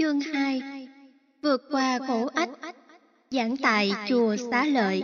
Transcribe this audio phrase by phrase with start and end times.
[0.00, 0.62] Chương 2
[1.42, 2.48] Vượt qua khổ ách,
[3.30, 5.02] Giảng tại Chùa Xá Lợi,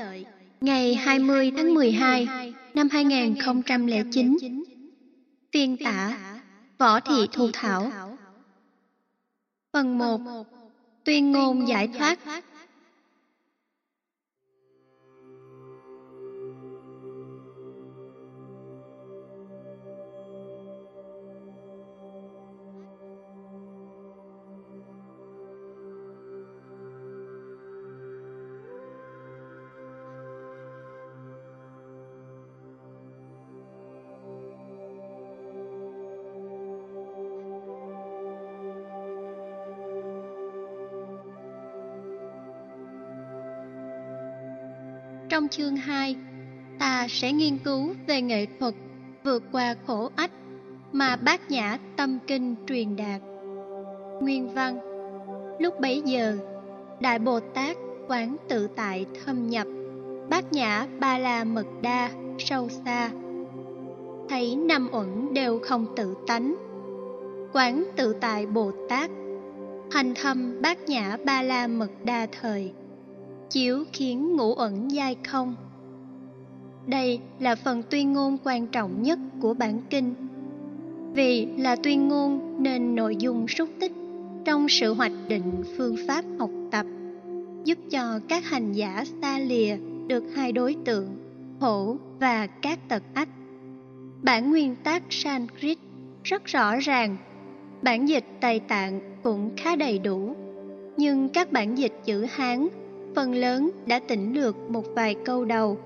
[0.61, 4.37] Ngày 20 tháng 12 năm 2009
[5.53, 6.19] Phiên tả,
[6.79, 7.93] Võ Thị Thu Thảo.
[9.73, 10.21] Phần 1
[11.05, 12.19] Tuyên ngôn giải thoát.
[45.37, 46.17] Trong chương 2,
[46.79, 48.75] ta sẽ nghiên cứu về nghệ thuật
[49.25, 50.31] vượt qua khổ ách
[50.93, 53.21] mà bát nhã tâm kinh truyền đạt.
[54.21, 54.79] Nguyên văn
[55.59, 56.39] Lúc bấy giờ,
[57.01, 57.77] Đại Bồ Tát
[58.09, 59.67] quán tự tại thâm nhập,
[60.31, 63.11] bát nhã ba la mật đa sâu xa.
[64.29, 66.55] Thấy năm uẩn đều không tự tánh.
[67.53, 69.11] Quán tự tại Bồ Tát,
[69.91, 72.73] hành thâm bát nhã ba la mật đa thời
[73.51, 75.55] chiếu khiến ngũ ẩn dai không.
[76.87, 80.15] Đây là phần tuyên ngôn quan trọng nhất của bản kinh.
[81.15, 83.93] Vì là tuyên ngôn nên nội dung xúc tích
[84.45, 86.87] trong sự hoạch định phương pháp học tập,
[87.65, 91.17] giúp cho các hành giả xa lìa được hai đối tượng,
[91.61, 93.29] khổ và các tật ách.
[94.23, 95.79] Bản nguyên tác Sanskrit
[96.25, 97.17] rất rõ ràng,
[97.83, 100.35] bản dịch Tây Tạng cũng khá đầy đủ,
[100.97, 102.69] nhưng các bản dịch chữ Hán
[103.17, 105.79] phần lớn đã tỉnh được một vài câu đầu,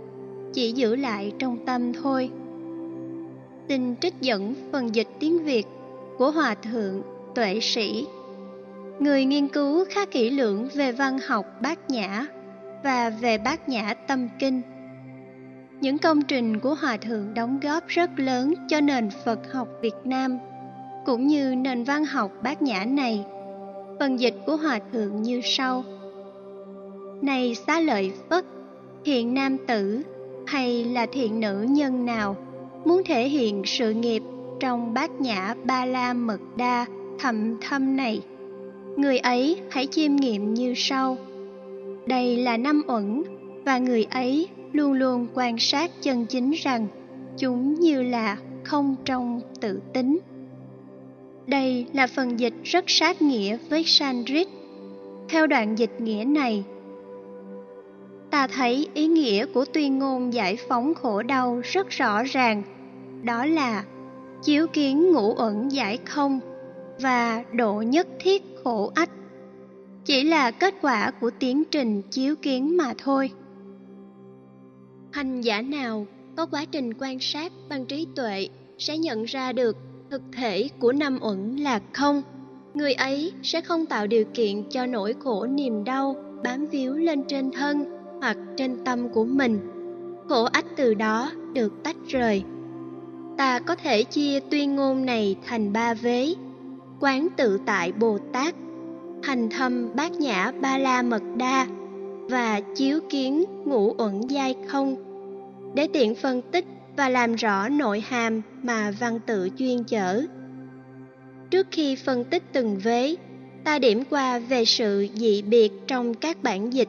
[0.52, 2.30] chỉ giữ lại trong tâm thôi.
[3.68, 5.66] Xin trích dẫn phần dịch tiếng Việt
[6.18, 7.02] của Hòa Thượng
[7.34, 8.06] Tuệ Sĩ,
[9.00, 12.26] người nghiên cứu khá kỹ lưỡng về văn học bát nhã
[12.84, 14.62] và về bát nhã tâm kinh.
[15.80, 19.96] Những công trình của Hòa Thượng đóng góp rất lớn cho nền Phật học Việt
[20.04, 20.38] Nam,
[21.06, 23.24] cũng như nền văn học bát nhã này.
[23.98, 25.84] Phần dịch của Hòa Thượng như sau–
[27.22, 28.44] này xá lợi Phất,
[29.04, 30.02] thiện nam tử
[30.46, 32.36] hay là thiện nữ nhân nào
[32.84, 34.22] muốn thể hiện sự nghiệp
[34.60, 36.86] trong bát nhã ba la mật đa
[37.18, 38.20] thầm thâm này,
[38.96, 41.16] người ấy hãy chiêm nghiệm như sau.
[42.06, 43.22] Đây là năm uẩn
[43.64, 46.86] và người ấy luôn luôn quan sát chân chính rằng
[47.38, 50.18] chúng như là không trong tự tính.
[51.46, 54.48] Đây là phần dịch rất sát nghĩa với Sanskrit.
[55.28, 56.64] Theo đoạn dịch nghĩa này,
[58.30, 62.62] ta thấy ý nghĩa của tuyên ngôn giải phóng khổ đau rất rõ ràng.
[63.22, 63.84] Đó là
[64.42, 66.40] chiếu kiến ngũ ẩn giải không
[67.00, 69.10] và độ nhất thiết khổ ách.
[70.04, 73.30] Chỉ là kết quả của tiến trình chiếu kiến mà thôi.
[75.12, 78.48] Hành giả nào có quá trình quan sát bằng trí tuệ
[78.78, 79.76] sẽ nhận ra được
[80.10, 82.22] thực thể của năm uẩn là không.
[82.74, 87.24] Người ấy sẽ không tạo điều kiện cho nỗi khổ niềm đau bám víu lên
[87.28, 89.58] trên thân hoặc trên tâm của mình.
[90.28, 92.42] Khổ ách từ đó được tách rời.
[93.36, 96.34] Ta có thể chia tuyên ngôn này thành ba vế.
[97.00, 98.54] Quán tự tại bồ tát,
[99.22, 101.66] hành thâm bát nhã ba la mật đa,
[102.30, 104.96] và chiếu kiến ngũ uẩn giai không.
[105.74, 106.64] Để tiện phân tích
[106.96, 110.22] và làm rõ nội hàm mà văn tự chuyên chở.
[111.50, 113.14] Trước khi phân tích từng vế,
[113.64, 116.88] ta điểm qua về sự dị biệt trong các bản dịch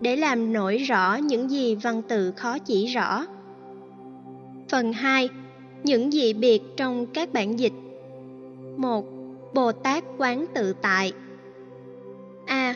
[0.00, 3.26] để làm nổi rõ những gì văn tự khó chỉ rõ.
[4.68, 5.28] Phần 2.
[5.82, 7.72] Những dị biệt trong các bản dịch
[8.76, 9.04] 1.
[9.54, 11.12] Bồ Tát quán tự tại
[12.46, 12.74] A.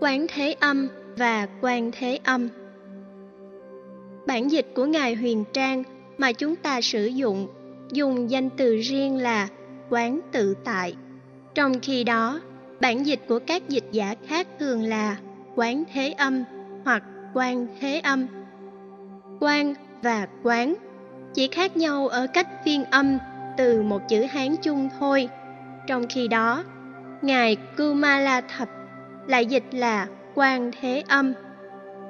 [0.00, 2.48] Quán thế âm và quan thế âm
[4.26, 5.82] Bản dịch của Ngài Huyền Trang
[6.18, 7.48] mà chúng ta sử dụng
[7.92, 9.48] dùng danh từ riêng là
[9.90, 10.94] quán tự tại.
[11.54, 12.40] Trong khi đó,
[12.80, 15.16] bản dịch của các dịch giả khác thường là
[15.58, 16.44] quán thế âm
[16.84, 17.02] hoặc
[17.34, 18.26] quan thế âm.
[19.40, 20.74] Quan và quán
[21.34, 23.18] chỉ khác nhau ở cách phiên âm
[23.56, 25.28] từ một chữ Hán chung thôi.
[25.86, 26.64] Trong khi đó,
[27.22, 28.68] Ngài Kumala Thập
[29.26, 31.32] lại dịch là quan thế âm,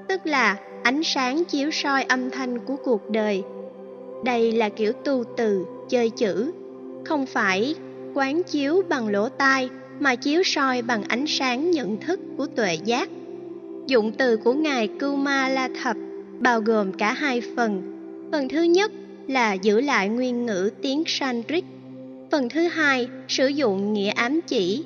[0.09, 3.43] tức là ánh sáng chiếu soi âm thanh của cuộc đời.
[4.25, 6.53] Đây là kiểu tu từ, chơi chữ,
[7.05, 7.75] không phải
[8.15, 9.69] quán chiếu bằng lỗ tai
[10.01, 13.09] mà chiếu soi bằng ánh sáng nhận thức của tuệ giác.
[13.89, 15.97] Dụng từ của Ngài Kuma La Thập
[16.41, 17.83] bao gồm cả hai phần.
[18.33, 18.93] Phần thứ nhất
[19.27, 21.65] là giữ lại nguyên ngữ tiếng Sanskrit.
[22.31, 24.85] Phần thứ hai sử dụng nghĩa ám chỉ.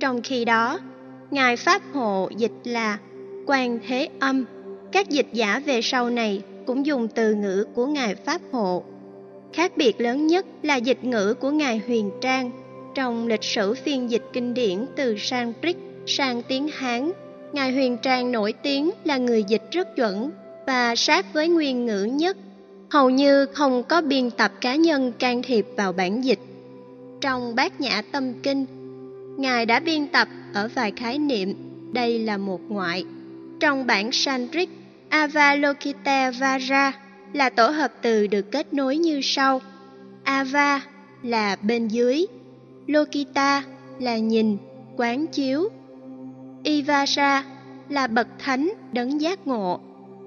[0.00, 0.80] Trong khi đó,
[1.30, 2.98] Ngài Pháp Hộ dịch là
[3.46, 4.44] quan thế âm.
[4.92, 8.84] Các dịch giả về sau này cũng dùng từ ngữ của Ngài Pháp Hộ.
[9.52, 12.50] Khác biệt lớn nhất là dịch ngữ của Ngài Huyền Trang
[12.94, 15.76] trong lịch sử phiên dịch kinh điển từ Sanskrit
[16.06, 17.12] sang tiếng Hán.
[17.54, 20.30] Ngài Huyền Trang nổi tiếng là người dịch rất chuẩn
[20.66, 22.36] và sát với nguyên ngữ nhất,
[22.90, 26.38] hầu như không có biên tập cá nhân can thiệp vào bản dịch.
[27.20, 28.66] Trong Bát Nhã Tâm Kinh,
[29.38, 31.54] Ngài đã biên tập ở vài khái niệm,
[31.92, 33.04] đây là một ngoại.
[33.60, 34.68] Trong bản Sanskrit,
[35.10, 36.92] Avalokitevajra
[37.32, 39.60] là tổ hợp từ được kết nối như sau.
[40.24, 40.80] Ava
[41.22, 42.26] là bên dưới,
[42.86, 43.62] Lokita
[44.00, 44.56] là nhìn,
[44.96, 45.68] quán chiếu.
[46.64, 47.44] Ivasa
[47.88, 49.80] là bậc thánh đấng giác ngộ.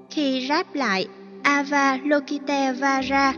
[0.09, 1.07] Khi ráp lại
[1.43, 3.33] Avalokitevara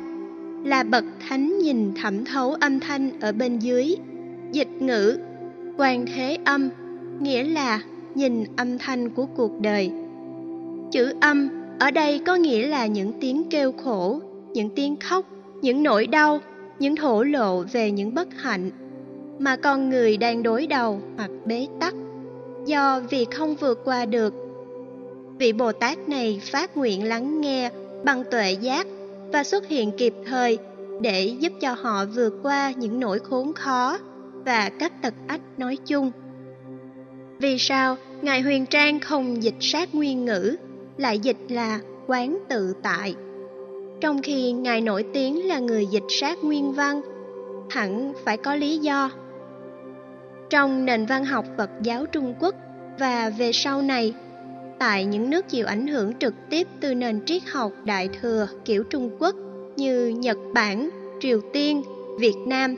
[0.63, 3.95] là bậc thánh nhìn thẩm thấu âm thanh ở bên dưới.
[4.51, 5.19] Dịch ngữ
[5.77, 6.69] quan thế âm
[7.19, 7.81] nghĩa là
[8.15, 9.91] nhìn âm thanh của cuộc đời.
[10.91, 11.49] Chữ âm
[11.79, 14.21] ở đây có nghĩa là những tiếng kêu khổ,
[14.53, 15.25] những tiếng khóc,
[15.61, 16.39] những nỗi đau,
[16.79, 18.71] những thổ lộ về những bất hạnh
[19.39, 21.93] mà con người đang đối đầu hoặc bế tắc
[22.65, 24.33] do vì không vượt qua được.
[25.37, 27.71] Vị Bồ Tát này phát nguyện lắng nghe
[28.03, 28.87] bằng tuệ giác
[29.33, 30.57] và xuất hiện kịp thời
[31.01, 33.97] để giúp cho họ vượt qua những nỗi khốn khó
[34.45, 36.11] và các tật ách nói chung.
[37.39, 40.55] Vì sao Ngài Huyền Trang không dịch sát nguyên ngữ,
[40.97, 43.15] lại dịch là quán tự tại?
[44.01, 47.01] Trong khi Ngài nổi tiếng là người dịch sát nguyên văn,
[47.69, 49.11] hẳn phải có lý do.
[50.49, 52.55] Trong nền văn học Phật giáo Trung Quốc
[52.99, 54.13] và về sau này,
[54.79, 58.83] tại những nước chịu ảnh hưởng trực tiếp từ nền triết học Đại Thừa kiểu
[58.83, 59.35] Trung Quốc
[59.75, 61.83] như Nhật Bản, Triều Tiên,
[62.19, 62.75] Việt Nam,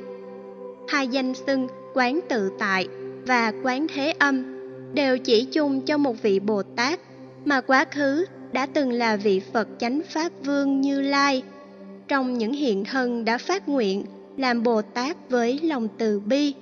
[0.87, 2.87] hai danh xưng quán tự tại
[3.27, 4.43] và quán thế âm
[4.93, 6.99] đều chỉ chung cho một vị Bồ Tát
[7.45, 11.43] mà quá khứ đã từng là vị Phật chánh Pháp Vương Như Lai.
[12.07, 14.05] Trong những hiện thân đã phát nguyện
[14.37, 16.53] làm Bồ Tát với lòng từ bi.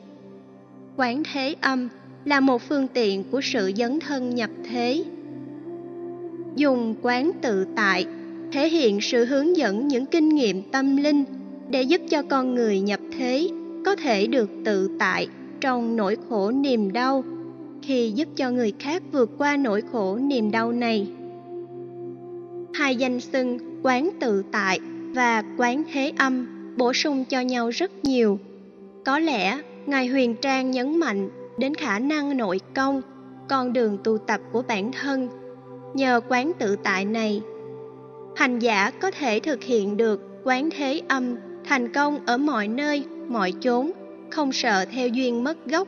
[0.99, 1.89] Quán thế âm
[2.25, 5.03] là một phương tiện của sự dấn thân nhập thế.
[6.55, 8.05] Dùng quán tự tại,
[8.51, 11.23] thể hiện sự hướng dẫn những kinh nghiệm tâm linh
[11.69, 13.49] để giúp cho con người nhập thế,
[13.85, 15.27] có thể được tự tại
[15.61, 17.23] trong nỗi khổ niềm đau
[17.81, 21.07] khi giúp cho người khác vượt qua nỗi khổ niềm đau này.
[22.73, 24.79] Hai danh xưng quán tự tại
[25.15, 26.47] và quán thế âm
[26.77, 28.39] bổ sung cho nhau rất nhiều.
[29.05, 33.01] Có lẽ Ngài Huyền Trang nhấn mạnh đến khả năng nội công,
[33.50, 35.30] con đường tu tập của bản thân.
[35.94, 37.41] Nhờ quán tự tại này,
[38.36, 43.06] hành giả có thể thực hiện được quán thế âm thành công ở mọi nơi,
[43.27, 43.91] mọi chốn,
[44.30, 45.88] không sợ theo duyên mất gốc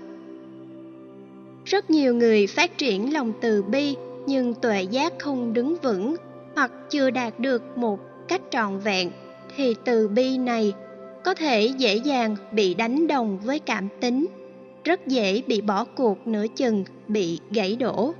[1.66, 3.96] rất nhiều người phát triển lòng từ bi
[4.26, 6.16] nhưng tuệ giác không đứng vững
[6.56, 9.12] hoặc chưa đạt được một cách trọn vẹn
[9.56, 10.74] thì từ bi này
[11.24, 14.28] có thể dễ dàng bị đánh đồng với cảm tính,
[14.84, 18.14] rất dễ bị bỏ cuộc nửa chừng, bị gãy đổ.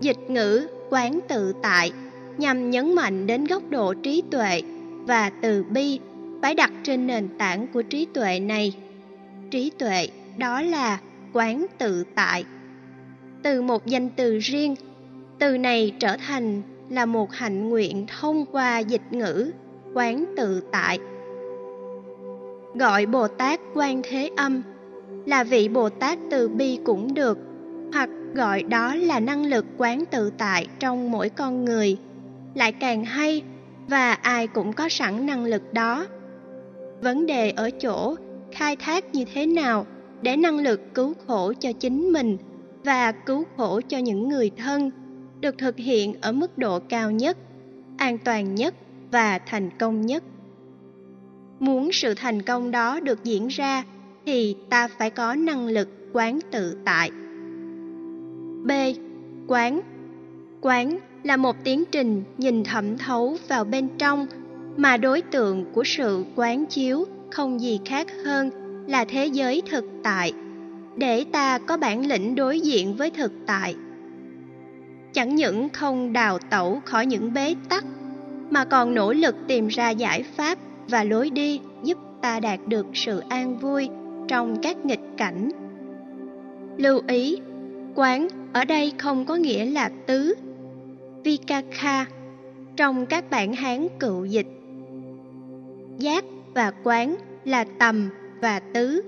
[0.00, 1.92] Dịch ngữ quán tự tại
[2.38, 4.62] nhằm nhấn mạnh đến góc độ trí tuệ
[5.06, 5.98] và từ bi
[6.42, 8.76] phải đặt trên nền tảng của trí tuệ này.
[9.50, 10.08] Trí tuệ
[10.38, 11.00] đó là
[11.32, 12.44] quán tự tại.
[13.42, 14.74] Từ một danh từ riêng,
[15.38, 19.50] từ này trở thành là một hạnh nguyện thông qua dịch ngữ
[19.94, 20.98] quán tự tại.
[22.74, 24.62] Gọi Bồ Tát Quan Thế Âm
[25.26, 27.38] là vị Bồ Tát từ bi cũng được,
[27.92, 31.96] hoặc gọi đó là năng lực quán tự tại trong mỗi con người,
[32.54, 33.42] lại càng hay
[33.88, 36.06] và ai cũng có sẵn năng lực đó.
[37.02, 38.16] Vấn đề ở chỗ
[38.52, 39.86] khai thác như thế nào
[40.22, 42.36] để năng lực cứu khổ cho chính mình
[42.84, 44.90] và cứu khổ cho những người thân
[45.40, 47.36] được thực hiện ở mức độ cao nhất,
[47.96, 48.74] an toàn nhất
[49.10, 50.22] và thành công nhất.
[51.62, 53.84] Muốn sự thành công đó được diễn ra,
[54.26, 57.10] thì ta phải có năng lực quán tự tại.
[58.64, 58.70] B.
[59.46, 59.80] Quán
[60.60, 64.26] Quán là một tiến trình nhìn thẩm thấu vào bên trong,
[64.76, 68.50] mà đối tượng của sự quán chiếu không gì khác hơn
[68.88, 70.32] là thế giới thực tại
[70.96, 73.74] để ta có bản lĩnh đối diện với thực tại
[75.12, 77.84] chẳng những không đào tẩu khỏi những bế tắc,
[78.50, 80.58] mà còn nỗ lực tìm ra giải pháp
[80.88, 83.88] và lối đi giúp ta đạt được sự an vui
[84.28, 85.50] trong các nghịch cảnh
[86.76, 87.38] lưu ý
[87.94, 90.34] quán ở đây không có nghĩa là tứ
[91.24, 92.06] vikakha
[92.76, 94.46] trong các bản hán cựu dịch
[95.98, 96.24] giác
[96.54, 98.10] và quán là tầm
[98.40, 99.02] và tứ.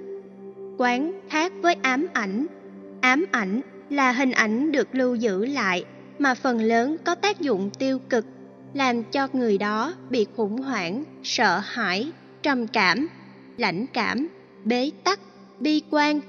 [0.78, 2.46] Quán khác với ám ảnh.
[3.00, 5.84] Ám ảnh là hình ảnh được lưu giữ lại
[6.18, 8.26] mà phần lớn có tác dụng tiêu cực,
[8.74, 12.10] làm cho người đó bị khủng hoảng, sợ hãi,
[12.42, 13.08] trầm cảm,
[13.56, 14.28] lãnh cảm,
[14.64, 15.20] bế tắc,
[15.60, 16.20] bi quan,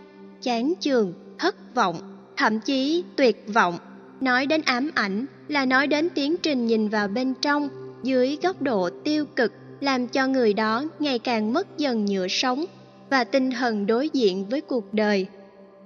[0.42, 1.96] chán chường, thất vọng,
[2.38, 3.78] thậm chí tuyệt vọng.
[4.22, 7.70] Nói đến ám ảnh là nói đến tiến trình nhìn vào bên trong
[8.04, 12.66] dưới góc độ tiêu cực làm cho người đó ngày càng mất dần nhựa sống
[13.10, 15.28] và tinh thần đối diện với cuộc đời.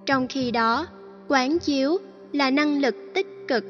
[0.05, 0.87] Trong khi đó,
[1.27, 1.97] quán chiếu
[2.33, 3.65] là năng lực tích cực,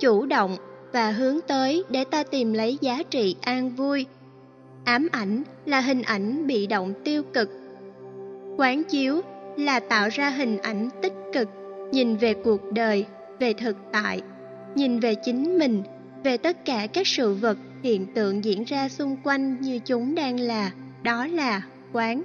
[0.00, 0.56] chủ động
[0.92, 4.06] và hướng tới để ta tìm lấy giá trị an vui.
[4.84, 7.50] Ám ảnh là hình ảnh bị động tiêu cực.
[8.56, 9.20] Quán chiếu
[9.56, 11.48] là tạo ra hình ảnh tích cực,
[11.92, 13.06] nhìn về cuộc đời,
[13.38, 14.22] về thực tại,
[14.74, 15.82] nhìn về chính mình,
[16.24, 20.40] về tất cả các sự vật, hiện tượng diễn ra xung quanh như chúng đang
[20.40, 20.70] là,
[21.02, 22.22] đó là quán.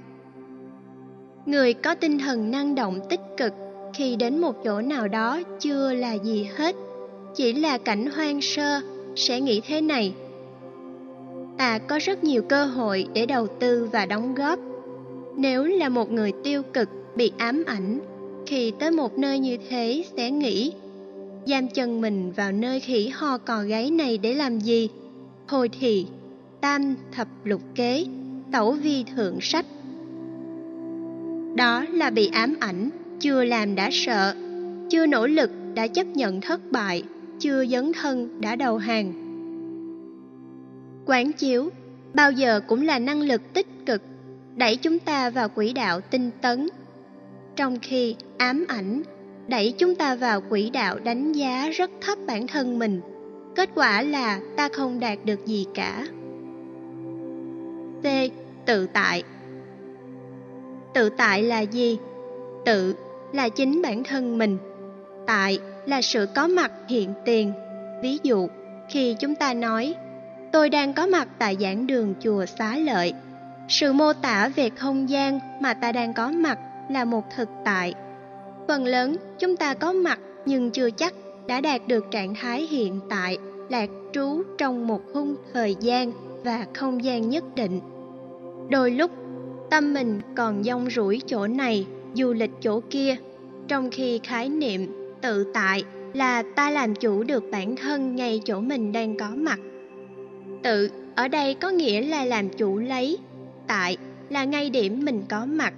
[1.46, 3.52] Người có tinh thần năng động tích cực
[3.94, 6.76] khi đến một chỗ nào đó chưa là gì hết,
[7.38, 8.80] chỉ là cảnh hoang sơ,
[9.16, 10.14] sẽ nghĩ thế này.
[11.58, 14.58] Ta có rất nhiều cơ hội để đầu tư và đóng góp.
[15.36, 18.00] Nếu là một người tiêu cực bị ám ảnh,
[18.46, 20.72] khi tới một nơi như thế sẽ nghĩ
[21.46, 24.88] giam chân mình vào nơi khỉ ho cò gáy này để làm gì?
[25.48, 26.06] hồi thì,
[26.60, 28.06] tam thập lục kế,
[28.52, 29.66] tẩu vi thượng sách.
[31.56, 32.90] Đó là bị ám ảnh,
[33.20, 34.34] chưa làm đã sợ,
[34.90, 37.02] chưa nỗ lực đã chấp nhận thất bại,
[37.38, 39.12] chưa dấn thân đã đầu hàng.
[41.06, 41.70] Quán chiếu
[42.14, 44.02] bao giờ cũng là năng lực tích cực,
[44.56, 46.68] đẩy chúng ta vào quỹ đạo tinh tấn.
[47.56, 49.02] Trong khi ám ảnh
[49.48, 53.00] đẩy chúng ta vào quỹ đạo đánh giá rất thấp bản thân mình.
[53.54, 56.06] Kết quả là ta không đạt được gì cả.
[58.02, 58.06] T
[58.66, 59.22] Tự tại
[60.94, 61.98] Tự tại là gì?
[62.64, 62.94] Tự
[63.32, 64.58] là chính bản thân mình.
[65.26, 67.52] Tại là sự có mặt hiện tiền.
[68.02, 68.48] Ví dụ,
[68.88, 69.94] khi chúng ta nói
[70.52, 73.12] tôi đang có mặt tại giảng đường chùa xá lợi,
[73.68, 76.58] sự mô tả về không gian mà ta đang có mặt
[76.90, 77.94] là một thực tại
[78.68, 81.14] Phần lớn chúng ta có mặt nhưng chưa chắc
[81.46, 86.12] đã đạt được trạng thái hiện tại lạc trú trong một khung thời gian
[86.44, 87.80] và không gian nhất định.
[88.70, 89.10] Đôi lúc,
[89.70, 93.16] tâm mình còn dông rủi chỗ này, du lịch chỗ kia,
[93.68, 95.84] trong khi khái niệm tự tại
[96.14, 99.60] là ta làm chủ được bản thân ngay chỗ mình đang có mặt.
[100.62, 103.18] Tự ở đây có nghĩa là làm chủ lấy,
[103.66, 103.96] tại
[104.30, 105.74] là ngay điểm mình có mặt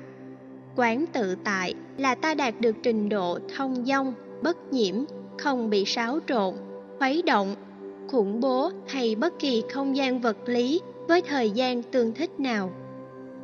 [0.77, 4.95] Quán tự tại là ta đạt được trình độ thông dong, bất nhiễm,
[5.39, 6.55] không bị xáo trộn,
[6.99, 7.55] khuấy động,
[8.09, 12.73] khủng bố hay bất kỳ không gian vật lý với thời gian tương thích nào.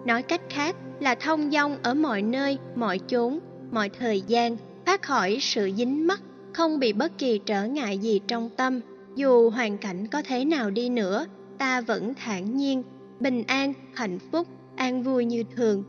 [0.04, 3.38] Nói cách khác là thông dong ở mọi nơi, mọi chốn,
[3.70, 6.20] mọi thời gian, thoát khỏi sự dính mắc,
[6.52, 8.80] không bị bất kỳ trở ngại gì trong tâm.
[9.14, 11.26] Dù hoàn cảnh có thế nào đi nữa,
[11.58, 12.82] ta vẫn thản nhiên,
[13.20, 15.84] bình an, hạnh phúc, an vui như thường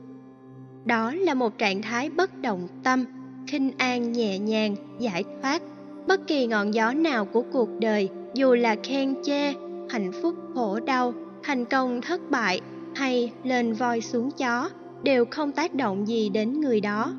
[0.87, 3.05] đó là một trạng thái bất động tâm,
[3.47, 5.61] khinh an nhẹ nhàng, giải thoát.
[6.07, 9.53] Bất kỳ ngọn gió nào của cuộc đời, dù là khen chê,
[9.89, 11.13] hạnh phúc khổ đau,
[11.43, 12.61] thành công thất bại
[12.95, 14.69] hay lên voi xuống chó,
[15.03, 17.13] đều không tác động gì đến người đó.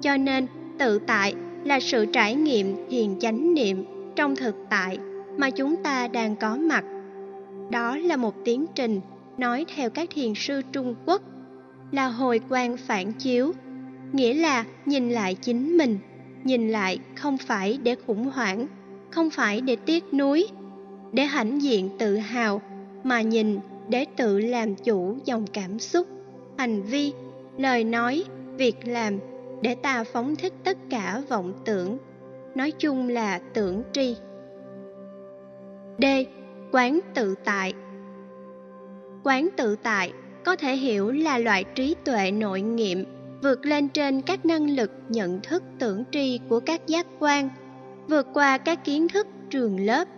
[0.00, 0.46] Cho nên,
[0.78, 3.84] tự tại là sự trải nghiệm thiền chánh niệm
[4.16, 4.98] trong thực tại
[5.38, 6.84] mà chúng ta đang có mặt.
[7.70, 9.00] Đó là một tiến trình
[9.38, 11.22] nói theo các thiền sư Trung Quốc
[11.92, 13.52] là hồi quang phản chiếu,
[14.12, 15.98] nghĩa là nhìn lại chính mình,
[16.44, 18.66] nhìn lại không phải để khủng hoảng,
[19.10, 20.46] không phải để tiếc nuối,
[21.12, 22.62] để hãnh diện tự hào,
[23.04, 26.06] mà nhìn để tự làm chủ dòng cảm xúc,
[26.58, 27.12] hành vi,
[27.58, 28.24] lời nói,
[28.56, 29.18] việc làm
[29.62, 31.98] để ta phóng thích tất cả vọng tưởng,
[32.54, 34.16] nói chung là tưởng tri.
[35.98, 36.04] D.
[36.72, 37.74] Quán tự tại
[39.24, 40.12] Quán tự tại
[40.44, 43.04] có thể hiểu là loại trí tuệ nội nghiệm
[43.42, 47.48] vượt lên trên các năng lực nhận thức tưởng tri của các giác quan
[48.08, 50.08] vượt qua các kiến thức trường lớp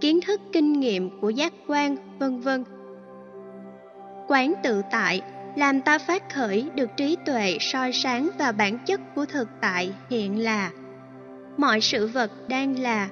[0.00, 2.64] kiến thức kinh nghiệm của giác quan vân vân
[4.28, 5.20] quán tự tại
[5.56, 9.92] làm ta phát khởi được trí tuệ soi sáng và bản chất của thực tại
[10.10, 10.70] hiện là
[11.56, 13.08] mọi sự vật đang là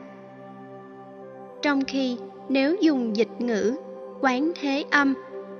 [1.62, 2.16] trong khi
[2.48, 3.76] nếu dùng dịch ngữ
[4.20, 5.14] quán thế âm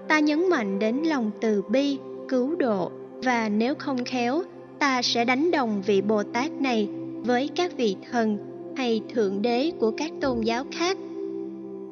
[0.08, 1.98] ta nhấn mạnh đến lòng từ bi,
[2.28, 2.90] cứu độ
[3.24, 4.42] và nếu không khéo,
[4.78, 6.88] ta sẽ đánh đồng vị Bồ Tát này
[7.24, 8.38] với các vị thần
[8.76, 10.96] hay thượng đế của các tôn giáo khác.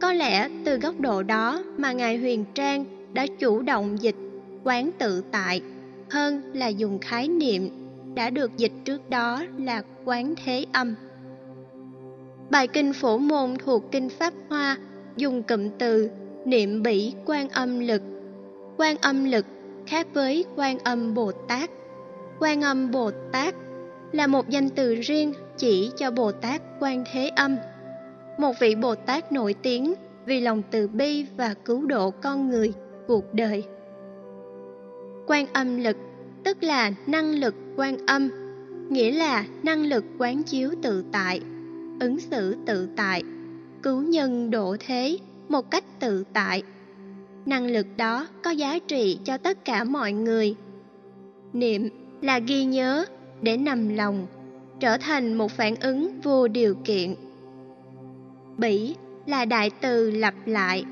[0.01, 4.17] Có lẽ từ góc độ đó mà Ngài Huyền Trang đã chủ động dịch
[4.65, 5.63] quán tự tại
[6.11, 7.71] hơn là dùng khái niệm
[8.15, 10.95] đã được dịch trước đó là quán thế âm.
[12.51, 14.77] Bài kinh phổ môn thuộc kinh Pháp Hoa
[15.17, 16.11] dùng cụm từ
[16.45, 18.03] niệm bỉ quan âm lực.
[18.77, 19.47] Quan âm lực
[19.87, 21.71] khác với quan âm Bồ Tát.
[22.41, 23.55] Quan âm Bồ Tát
[24.13, 27.57] là một danh từ riêng chỉ cho Bồ Tát Quan Thế Âm,
[28.39, 29.95] một vị Bồ Tát nổi tiếng
[30.27, 32.73] vì lòng từ bi và cứu độ con người
[33.07, 33.65] cuộc đời.
[35.31, 35.97] Quan âm lực
[36.45, 38.29] tức là năng lực quan âm,
[38.91, 41.41] nghĩa là năng lực quán chiếu tự tại,
[42.01, 43.23] ứng xử tự tại,
[43.83, 45.19] cứu nhân độ thế
[45.49, 46.63] một cách tự tại.
[47.47, 50.55] Năng lực đó có giá trị cho tất cả mọi người.
[51.53, 51.89] Niệm
[52.23, 53.05] là ghi nhớ
[53.43, 54.27] để nằm lòng,
[54.81, 57.15] trở thành một phản ứng vô điều kiện.
[58.59, 58.95] Bỉ
[59.27, 60.85] là đại từ lặp lại.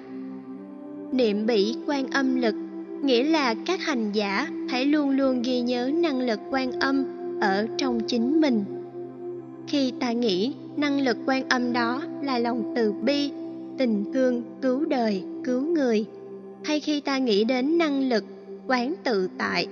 [1.12, 2.54] Niệm bỉ quan âm lực
[3.02, 7.04] nghĩa là các hành giả hãy luôn luôn ghi nhớ năng lực quan âm
[7.40, 8.64] ở trong chính mình.
[9.66, 13.30] Khi ta nghĩ năng lực quan âm đó là lòng từ bi,
[13.78, 16.04] tình thương, cứu đời, cứu người,
[16.64, 18.24] hay khi ta nghĩ đến năng lực
[18.66, 19.66] quán tự tại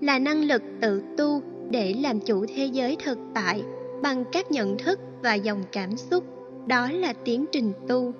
[0.00, 3.62] là năng lực tự tu để làm chủ thế giới thực tại
[4.02, 6.24] bằng các nhận thức và dòng cảm xúc,
[6.66, 8.12] đó là tiến trình tu.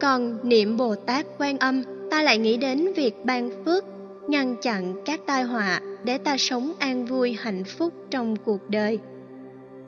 [0.00, 1.82] Còn niệm Bồ Tát Quan Âm,
[2.16, 3.84] ta lại nghĩ đến việc ban phước,
[4.28, 8.98] ngăn chặn các tai họa để ta sống an vui hạnh phúc trong cuộc đời.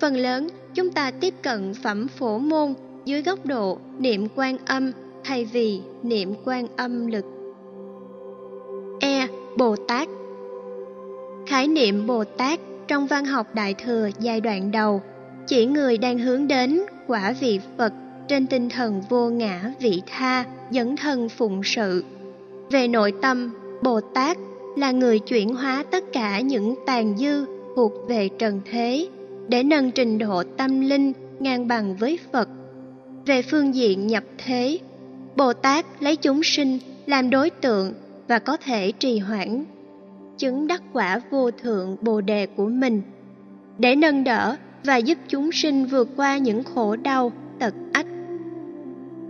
[0.00, 4.92] Phần lớn, chúng ta tiếp cận phẩm phổ môn dưới góc độ niệm quan âm
[5.24, 7.24] thay vì niệm quan âm lực.
[9.00, 9.26] E.
[9.56, 10.08] Bồ Tát
[11.46, 15.02] Khái niệm Bồ Tát trong văn học Đại Thừa giai đoạn đầu
[15.46, 17.92] chỉ người đang hướng đến quả vị Phật
[18.28, 22.04] trên tinh thần vô ngã vị tha, dấn thân phụng sự.
[22.70, 23.50] Về nội tâm,
[23.82, 24.36] Bồ Tát
[24.76, 27.46] là người chuyển hóa tất cả những tàn dư
[27.76, 29.08] thuộc về trần thế
[29.48, 32.48] để nâng trình độ tâm linh ngang bằng với Phật.
[33.26, 34.78] Về phương diện nhập thế,
[35.36, 37.92] Bồ Tát lấy chúng sinh làm đối tượng
[38.28, 39.64] và có thể trì hoãn
[40.38, 43.02] chứng đắc quả vô thượng bồ đề của mình
[43.78, 48.06] để nâng đỡ và giúp chúng sinh vượt qua những khổ đau tật ách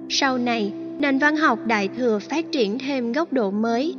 [0.09, 3.95] sau này nền văn học đại thừa phát triển thêm góc độ mới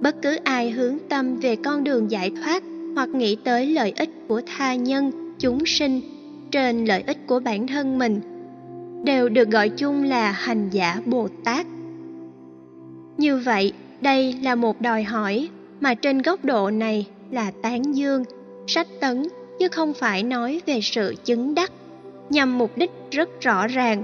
[0.00, 2.62] bất cứ ai hướng tâm về con đường giải thoát
[2.94, 6.00] hoặc nghĩ tới lợi ích của tha nhân chúng sinh
[6.50, 8.20] trên lợi ích của bản thân mình
[9.04, 11.66] đều được gọi chung là hành giả bồ tát
[13.18, 15.48] như vậy đây là một đòi hỏi
[15.80, 18.24] mà trên góc độ này là tán dương,
[18.66, 21.72] sách tấn chứ không phải nói về sự chứng đắc,
[22.30, 24.02] nhằm mục đích rất rõ ràng.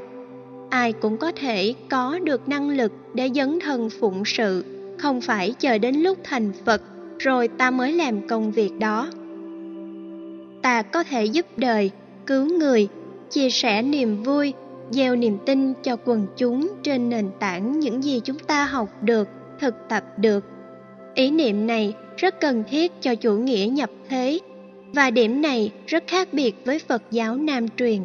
[0.70, 4.64] Ai cũng có thể có được năng lực để dấn thân phụng sự,
[4.98, 6.82] không phải chờ đến lúc thành Phật
[7.18, 9.10] rồi ta mới làm công việc đó.
[10.62, 11.90] Ta có thể giúp đời,
[12.26, 12.88] cứu người,
[13.30, 14.52] chia sẻ niềm vui,
[14.90, 19.28] gieo niềm tin cho quần chúng trên nền tảng những gì chúng ta học được,
[19.60, 20.44] thực tập được
[21.14, 24.38] Ý niệm này rất cần thiết cho chủ nghĩa nhập thế
[24.94, 28.00] và điểm này rất khác biệt với Phật giáo Nam truyền.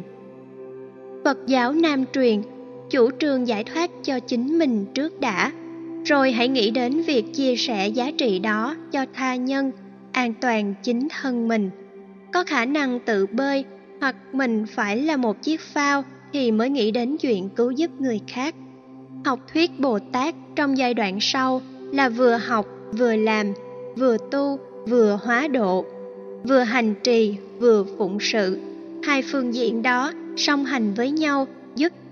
[1.24, 2.42] Phật giáo Nam truyền
[2.90, 5.52] chủ trương giải thoát cho chính mình trước đã,
[6.04, 9.72] rồi hãy nghĩ đến việc chia sẻ giá trị đó cho tha nhân,
[10.12, 11.70] an toàn chính thân mình.
[12.32, 13.64] Có khả năng tự bơi
[14.00, 18.20] hoặc mình phải là một chiếc phao thì mới nghĩ đến chuyện cứu giúp người
[18.26, 18.54] khác.
[19.24, 22.66] Học thuyết Bồ Tát trong giai đoạn sau là vừa học
[22.98, 23.46] vừa làm,
[23.96, 25.84] vừa tu, vừa hóa độ,
[26.44, 28.58] vừa hành trì, vừa phụng sự.
[29.02, 31.46] Hai phương diện đó song hành với nhau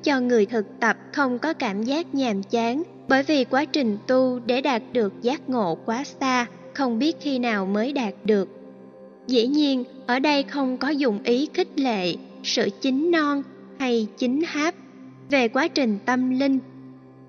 [0.04, 4.40] cho người thực tập không có cảm giác nhàm chán bởi vì quá trình tu
[4.46, 8.48] để đạt được giác ngộ quá xa, không biết khi nào mới đạt được.
[9.26, 13.42] Dĩ nhiên, ở đây không có dùng ý khích lệ, sự chính non
[13.78, 14.74] hay chính háp
[15.30, 16.58] về quá trình tâm linh.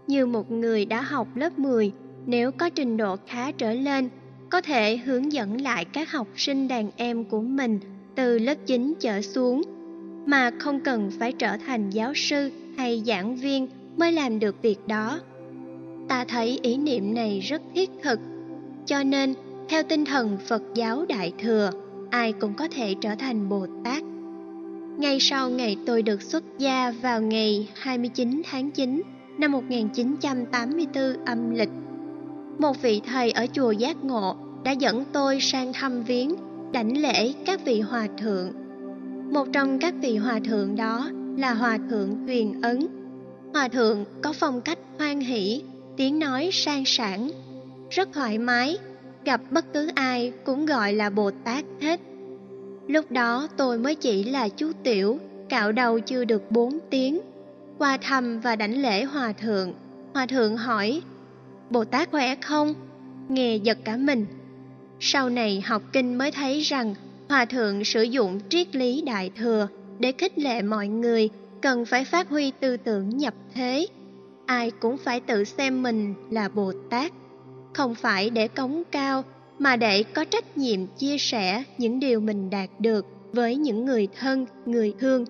[0.08, 1.92] Như một người đã học lớp 10
[2.26, 4.10] nếu có trình độ khá trở lên,
[4.50, 7.80] có thể hướng dẫn lại các học sinh đàn em của mình
[8.16, 9.62] từ lớp 9 trở xuống,
[10.26, 14.88] mà không cần phải trở thành giáo sư hay giảng viên mới làm được việc
[14.88, 15.20] đó.
[16.08, 18.20] Ta thấy ý niệm này rất thiết thực,
[18.86, 19.34] cho nên
[19.70, 21.72] theo tinh thần Phật giáo Đại Thừa,
[22.10, 24.04] ai cũng có thể trở thành Bồ Tát.
[24.98, 29.02] Ngay sau ngày tôi được xuất gia vào ngày 29 tháng 9
[29.38, 31.70] năm 1984 âm lịch,
[32.60, 36.36] một vị thầy ở chùa Giác Ngộ đã dẫn tôi sang thăm viếng,
[36.72, 38.65] đảnh lễ các vị hòa thượng.
[39.32, 42.88] Một trong các vị hòa thượng đó là hòa thượng Huyền Ấn.
[43.54, 45.64] Hòa thượng có phong cách hoan hỷ,
[45.98, 47.32] tiếng nói sang sảng,
[47.90, 48.78] rất thoải mái,
[49.26, 52.00] gặp bất cứ ai cũng gọi là Bồ Tát hết.
[52.88, 57.20] Lúc đó tôi mới chỉ là chú tiểu, cạo đầu chưa được bốn tiếng.
[57.78, 59.74] Qua thăm và đảnh lễ hòa thượng,
[60.14, 61.02] hòa thượng hỏi,
[61.70, 62.74] Bồ Tát khỏe không?
[63.30, 64.26] Nghe giật cả mình.
[65.00, 66.96] Sau này học kinh mới thấy rằng
[67.30, 69.68] hòa thượng sử dụng triết lý đại thừa
[70.00, 71.30] để khích lệ mọi người
[71.62, 73.88] cần phải phát huy tư tưởng nhập thế.
[74.46, 77.12] Ai cũng phải tự xem mình là Bồ Tát,
[77.74, 79.24] không phải để cống cao
[79.60, 84.08] mà để có trách nhiệm chia sẻ những điều mình đạt được với những người
[84.20, 85.26] thân, người thương.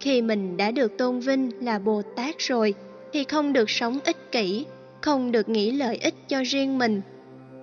[0.00, 2.74] Khi mình đã được tôn vinh là Bồ Tát rồi
[3.12, 4.66] thì không được sống ích kỷ,
[5.00, 7.00] không được nghĩ lợi ích cho riêng mình,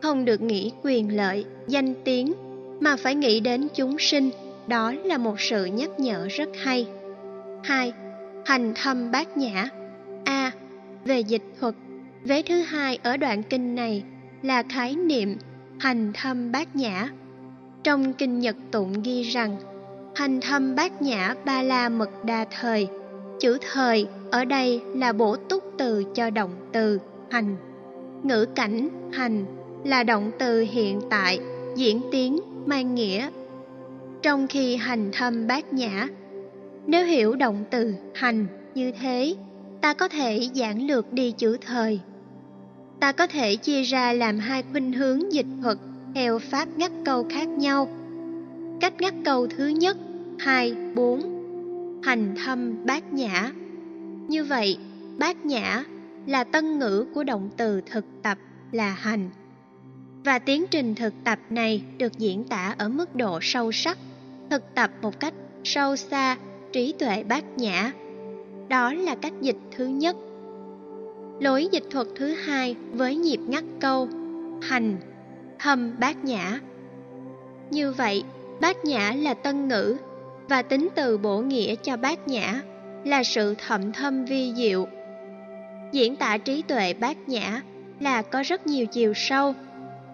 [0.02, 2.34] không được nghĩ quyền lợi, danh tiếng
[2.80, 4.30] mà phải nghĩ đến chúng sinh,
[4.68, 6.88] đó là một sự nhắc nhở rất hay.
[7.64, 7.94] 2.
[8.46, 9.68] Hành thâm bát nhã
[10.26, 10.52] A.
[11.06, 11.76] Về dịch thuật,
[12.24, 14.04] vế thứ hai ở đoạn kinh này
[14.42, 15.38] là khái niệm
[15.80, 17.10] hành thâm bát nhã.
[17.84, 19.58] Trong kinh Nhật Tụng ghi rằng,
[20.16, 22.88] hành thâm bát nhã ba la mật đa thời.
[23.40, 27.56] Chữ thời ở đây là bổ túc từ cho động từ hành.
[28.24, 29.46] Ngữ cảnh hành
[29.84, 31.40] là động từ hiện tại,
[31.76, 33.30] diễn tiến, mang nghĩa.
[34.22, 36.08] Trong khi hành thâm bát nhã,
[36.88, 39.36] nếu hiểu động từ hành như thế,
[39.82, 42.00] ta có thể giản lược đi chữ thời
[43.00, 45.78] ta có thể chia ra làm hai khuynh hướng dịch thuật
[46.16, 47.88] theo pháp ngắt câu khác nhau.
[48.82, 49.98] Cách ngắt câu thứ nhất,
[50.40, 51.22] hai, bốn,
[52.04, 53.52] hành thâm bát nhã.
[54.28, 54.78] Như vậy,
[55.18, 55.84] bát nhã
[56.28, 58.38] là tân ngữ của động từ thực tập
[58.72, 59.30] là hành.
[60.26, 63.98] Và tiến trình thực tập này được diễn tả ở mức độ sâu sắc,
[64.50, 65.34] thực tập một cách
[65.64, 66.38] sâu xa,
[66.72, 67.92] trí tuệ bát nhã.
[68.70, 70.16] Đó là cách dịch thứ nhất
[71.40, 74.08] Lối dịch thuật thứ hai với nhịp ngắt câu
[74.62, 74.98] hành,
[75.60, 76.60] thâm bát nhã.
[77.70, 78.24] Như vậy,
[78.62, 79.96] bát nhã là tân ngữ
[80.50, 82.62] và tính từ bổ nghĩa cho bát nhã
[83.04, 84.88] là sự thậm thâm vi diệu.
[85.92, 87.62] Diễn tả trí tuệ bát nhã
[88.00, 89.54] là có rất nhiều chiều sâu.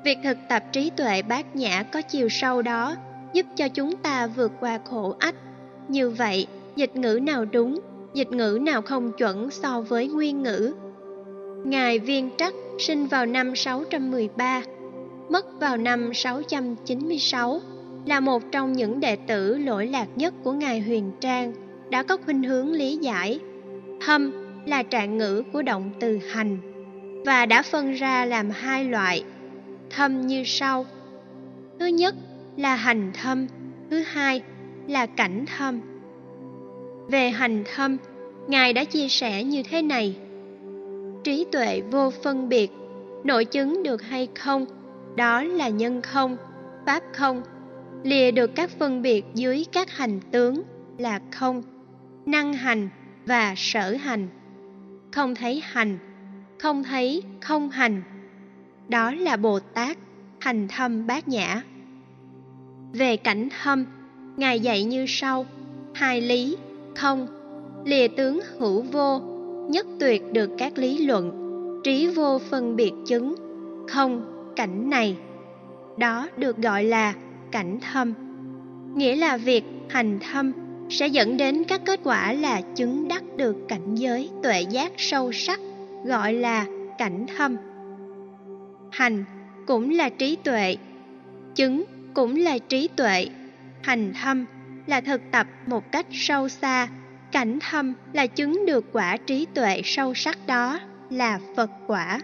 [0.04, 2.96] Việc thực tập trí tuệ bát nhã có chiều sâu đó
[3.34, 5.36] giúp cho chúng ta vượt qua khổ ách.
[5.88, 7.80] Như vậy, dịch ngữ nào đúng,
[8.14, 10.74] dịch ngữ nào không chuẩn so với nguyên ngữ
[11.66, 14.62] Ngài Viên Trắc sinh vào năm 613,
[15.30, 17.62] mất vào năm 696,
[18.06, 21.54] là một trong những đệ tử lỗi lạc nhất của Ngài Huyền Trang,
[21.90, 23.40] đã có khuynh hướng lý giải.
[24.02, 24.32] hâm
[24.66, 26.58] là trạng ngữ của động từ hành
[27.26, 29.24] và đã phân ra làm hai loại,
[29.96, 30.86] thâm như sau.
[31.80, 32.16] Thứ nhất
[32.58, 33.48] là hành thâm,
[33.90, 34.42] thứ hai
[34.88, 35.82] là cảnh thâm.
[37.08, 37.98] Về hành thâm,
[38.48, 40.16] Ngài đã chia sẻ như thế này–
[41.24, 42.72] trí tuệ vô phân biệt
[43.24, 44.66] nội chứng được hay không
[45.16, 46.38] đó là nhân không
[46.86, 47.42] pháp không
[48.04, 50.62] lìa được các phân biệt dưới các hành tướng
[50.98, 51.64] là không
[52.26, 52.90] năng hành
[53.26, 54.28] và sở hành
[55.12, 55.98] không thấy hành
[56.60, 58.02] không thấy không hành
[58.90, 59.98] đó là bồ tát,
[60.40, 61.62] hành thâm bát nhã.
[62.94, 63.86] Về cảnh thâm,
[64.38, 65.46] ngài dạy như sau
[65.94, 66.58] hai lý
[66.96, 67.28] không
[67.86, 69.20] lìa tướng hữu vô,
[69.70, 71.32] nhất tuyệt được các lý luận.
[71.84, 73.36] Trí vô phân biệt chứng,
[73.88, 74.24] không,
[74.56, 75.18] cảnh này.
[75.98, 77.14] Đó được gọi là
[77.52, 78.14] cảnh thâm.
[78.96, 80.52] Nghĩa là việc hành thâm
[80.90, 85.32] sẽ dẫn đến các kết quả là chứng đắc được cảnh giới tuệ giác sâu
[85.32, 85.60] sắc,
[86.06, 86.66] gọi là
[86.98, 87.58] cảnh thâm
[88.92, 89.24] hành
[89.68, 90.78] cũng là trí tuệ.
[91.56, 93.28] Chứng cũng là trí tuệ.
[93.82, 94.46] Hành thâm
[94.88, 96.88] là thực tập một cách sâu xa.
[97.32, 102.20] Cảnh thâm là chứng được quả trí tuệ sâu sắc đó, là phật quả.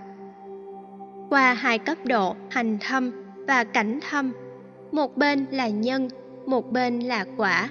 [1.29, 3.11] Qua hai cấp độ, hành thâm
[3.47, 4.31] và cảnh thâm,
[4.91, 6.09] một bên là nhân,
[6.45, 7.69] một bên là quả.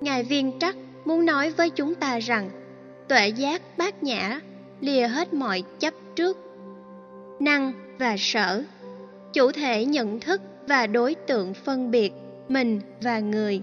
[0.00, 2.50] Ngài viên trắc muốn nói với chúng ta rằng,
[3.08, 4.40] tuệ giác bát nhã
[4.80, 6.36] lìa hết mọi chấp trước.
[7.40, 8.64] Năng và sở.
[9.32, 12.12] Chủ thể nhận thức và đối tượng phân biệt,
[12.48, 13.62] mình và người,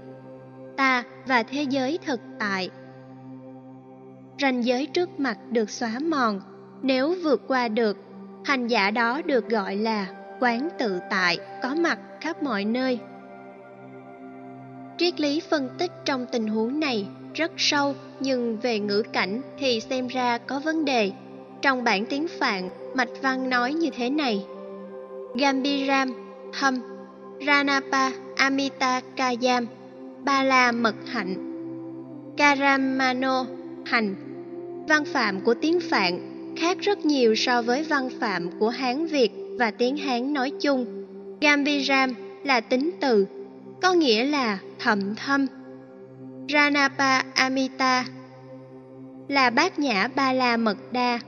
[0.77, 2.69] ta và thế giới thực tại.
[4.41, 6.41] Ranh giới trước mặt được xóa mòn,
[6.81, 7.97] nếu vượt qua được,
[8.45, 10.07] hành giả đó được gọi là
[10.39, 12.99] quán tự tại, có mặt khắp mọi nơi.
[14.97, 19.79] Triết lý phân tích trong tình huống này rất sâu, nhưng về ngữ cảnh thì
[19.79, 21.11] xem ra có vấn đề
[21.65, 24.45] trong bản tiếng phạn mạch văn nói như thế này
[25.35, 26.13] gambiram
[26.59, 26.79] thâm
[27.47, 29.65] ranapa amita kayam
[30.23, 31.35] ba la mật hạnh
[32.37, 33.45] karamano
[33.85, 34.15] hành
[34.87, 36.19] văn phạm của tiếng Phạn
[36.57, 40.85] khác rất nhiều so với văn phạm của Hán Việt và tiếng Hán nói chung.
[41.41, 43.27] Gambiram là tính từ,
[43.81, 45.45] có nghĩa là thậm thâm.
[46.49, 48.05] Ranapa Amita
[49.27, 51.19] là bát nhã ba la mật đa,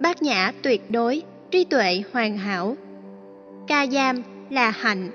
[0.00, 2.76] bát nhã tuyệt đối, trí tuệ hoàn hảo.
[3.66, 5.10] Kayam là hạnh,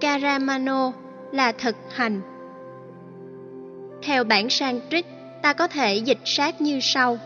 [0.00, 0.92] Karamano
[1.32, 2.20] là thực hành.
[4.02, 5.06] Theo bản Sanskrit,
[5.42, 7.18] ta có thể dịch sát như sau: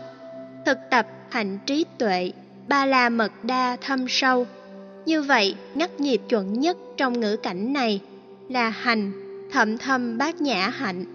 [0.65, 2.31] thực tập hạnh trí tuệ,
[2.67, 4.45] ba la mật đa thâm sâu.
[5.05, 8.01] Như vậy, ngắt nhịp chuẩn nhất trong ngữ cảnh này
[8.49, 9.11] là hành,
[9.51, 11.05] thậm thâm bát nhã hạnh.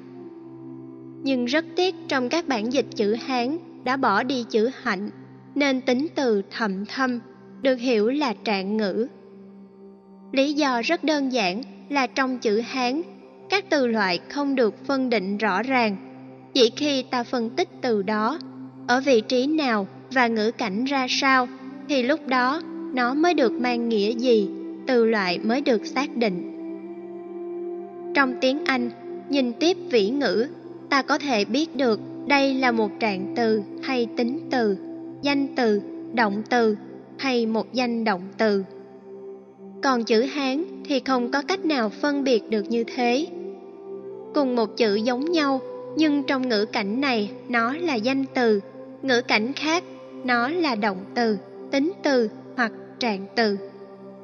[1.23, 5.11] Nhưng rất tiếc trong các bản dịch chữ Hán đã bỏ đi chữ hạnh,
[5.55, 7.21] nên tính từ thậm thâm
[7.63, 9.07] được hiểu là trạng ngữ.
[10.33, 13.03] Lý do rất đơn giản là trong chữ Hán,
[13.49, 15.97] các từ loại không được phân định rõ ràng.
[16.55, 18.39] Chỉ khi ta phân tích từ đó,
[18.87, 21.49] ở vị trí nào và ngữ cảnh ra sao,
[21.89, 22.61] thì lúc đó
[22.95, 24.49] nó mới được mang nghĩa gì,
[24.87, 26.47] từ loại mới được xác định.
[28.15, 28.91] Trong tiếng Anh,
[29.29, 30.49] nhìn tiếp vĩ ngữ,
[30.91, 34.77] ta có thể biết được đây là một trạng từ hay tính từ,
[35.23, 35.81] danh từ,
[36.15, 36.77] động từ
[37.19, 38.65] hay một danh động từ.
[39.83, 43.27] Còn chữ Hán thì không có cách nào phân biệt được như thế.
[44.35, 45.61] Cùng một chữ giống nhau,
[45.97, 48.61] nhưng trong ngữ cảnh này nó là danh từ,
[49.03, 49.85] ngữ cảnh khác
[50.25, 51.39] nó là động từ,
[51.71, 53.57] tính từ hoặc trạng từ.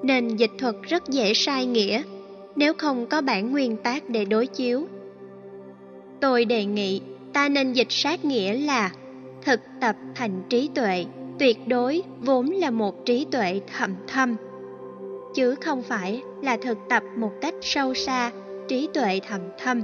[0.02, 2.02] Nên dịch thuật rất dễ sai nghĩa
[2.56, 4.87] nếu không có bản nguyên tác để đối chiếu.
[6.20, 7.00] Tôi đề nghị
[7.32, 8.90] ta nên dịch sát nghĩa là
[9.46, 11.04] thực tập thành trí tuệ,
[11.38, 14.37] tuyệt đối vốn là một trí tuệ thầm thâm
[15.35, 18.30] chứ không phải là thực tập một cách sâu xa,
[18.68, 19.82] trí tuệ thầm thâm.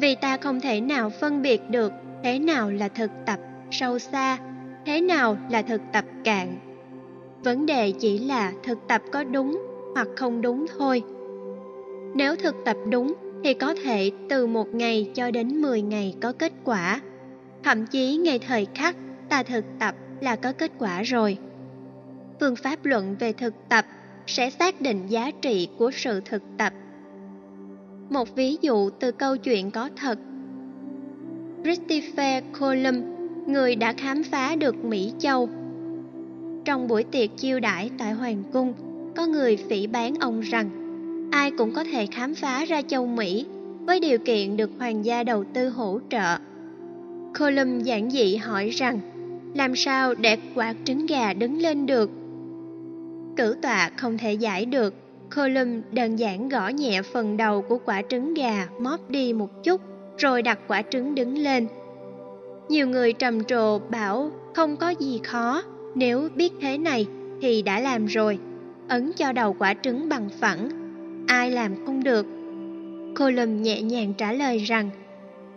[0.00, 1.92] Vì ta không thể nào phân biệt được
[2.24, 3.38] thế nào là thực tập
[3.70, 4.38] sâu xa,
[4.86, 6.58] thế nào là thực tập cạn.
[7.44, 9.62] Vấn đề chỉ là thực tập có đúng
[9.94, 11.02] hoặc không đúng thôi.
[12.14, 16.32] Nếu thực tập đúng thì có thể từ một ngày cho đến 10 ngày có
[16.32, 17.00] kết quả.
[17.64, 18.96] Thậm chí ngay thời khắc
[19.28, 21.38] ta thực tập là có kết quả rồi.
[22.40, 23.84] Phương pháp luận về thực tập
[24.26, 26.72] sẽ xác định giá trị của sự thực tập.
[28.10, 30.18] Một ví dụ từ câu chuyện có thật.
[31.64, 35.48] Christopher Columbus, người đã khám phá được Mỹ Châu.
[36.64, 38.74] Trong buổi tiệc chiêu đãi tại Hoàng cung,
[39.16, 40.70] có người phỉ bán ông rằng
[41.32, 43.46] ai cũng có thể khám phá ra châu Mỹ
[43.86, 46.38] với điều kiện được hoàng gia đầu tư hỗ trợ.
[47.38, 49.00] Colum giản dị hỏi rằng
[49.54, 52.10] làm sao để quả trứng gà đứng lên được
[53.38, 54.94] cử tọa không thể giải được.
[55.36, 59.80] Colum đơn giản gõ nhẹ phần đầu của quả trứng gà móp đi một chút,
[60.16, 61.66] rồi đặt quả trứng đứng lên.
[62.68, 65.62] Nhiều người trầm trồ bảo không có gì khó,
[65.94, 67.06] nếu biết thế này
[67.42, 68.38] thì đã làm rồi.
[68.88, 70.68] Ấn cho đầu quả trứng bằng phẳng,
[71.26, 72.26] ai làm không được.
[73.18, 74.90] Colum nhẹ nhàng trả lời rằng,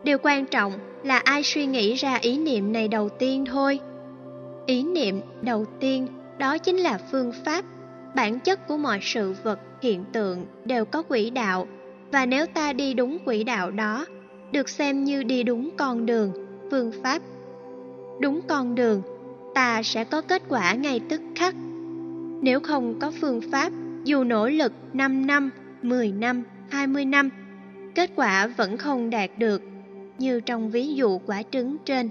[0.03, 3.79] điều quan trọng là ai suy nghĩ ra ý niệm này đầu tiên thôi.
[4.65, 7.65] Ý niệm đầu tiên, đó chính là phương pháp.
[8.15, 11.67] Bản chất của mọi sự vật, hiện tượng đều có quỹ đạo.
[12.11, 14.05] Và nếu ta đi đúng quỹ đạo đó,
[14.51, 16.31] được xem như đi đúng con đường,
[16.71, 17.21] phương pháp.
[18.19, 19.01] Đúng con đường,
[19.55, 21.55] ta sẽ có kết quả ngay tức khắc.
[22.41, 23.71] Nếu không có phương pháp,
[24.03, 25.49] dù nỗ lực 5 năm
[25.81, 27.29] 10 năm 20 năm,
[27.95, 29.61] kết quả vẫn không đạt được
[30.21, 32.09] như trong ví dụ quả trứng trên.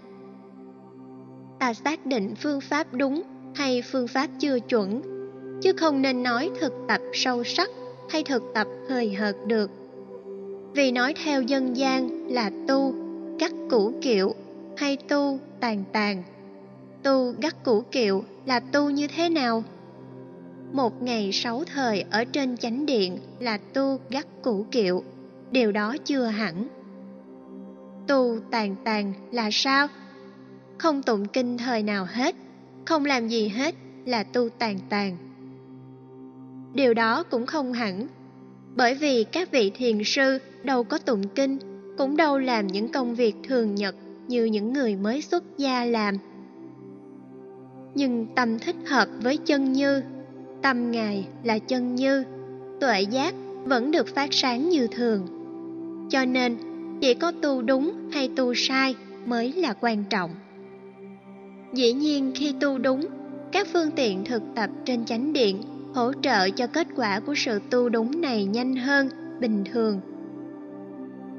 [1.58, 3.22] Ta xác định phương pháp đúng
[3.54, 5.02] hay phương pháp chưa chuẩn,
[5.62, 7.70] chứ không nên nói thực tập sâu sắc
[8.10, 9.70] hay thực tập hời hợt được.
[10.74, 12.94] Vì nói theo dân gian là tu,
[13.38, 14.34] gắt củ kiệu
[14.76, 16.22] hay tu tàn tàn.
[17.02, 19.64] Tu gắt củ kiệu là tu như thế nào?
[20.72, 25.02] Một ngày sáu thời ở trên chánh điện là tu gắt củ kiệu,
[25.50, 26.68] điều đó chưa hẳn
[28.06, 29.88] tu tàn tàn là sao?
[30.78, 32.34] Không tụng kinh thời nào hết,
[32.84, 35.16] không làm gì hết là tu tàn tàn.
[36.74, 38.06] Điều đó cũng không hẳn,
[38.76, 41.58] bởi vì các vị thiền sư đâu có tụng kinh,
[41.98, 43.94] cũng đâu làm những công việc thường nhật
[44.28, 46.14] như những người mới xuất gia làm.
[47.94, 50.02] Nhưng tâm thích hợp với chân như,
[50.62, 52.24] tâm ngài là chân như,
[52.80, 53.34] tuệ giác
[53.64, 55.26] vẫn được phát sáng như thường.
[56.10, 56.56] Cho nên
[57.00, 58.94] chỉ có tu đúng hay tu sai
[59.26, 60.30] mới là quan trọng
[61.72, 63.06] dĩ nhiên khi tu đúng,
[63.52, 65.62] các phương tiện thực tập trên chánh điện
[65.94, 69.08] hỗ trợ cho kết quả của sự tu đúng này nhanh hơn,
[69.40, 70.00] bình thường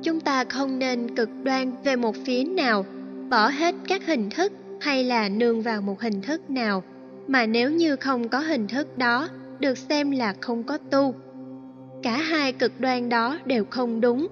[0.04, 2.86] chúng ta không nên cực đoan về một phía nào,
[3.30, 6.84] bỏ hết các hình thức hay là nương vào một hình thức nào,
[7.28, 9.28] mà nếu như không có hình thức đó,
[9.60, 11.16] được xem là không có tu.
[12.04, 14.28] Cả hai cực đoan đó đều không đúng.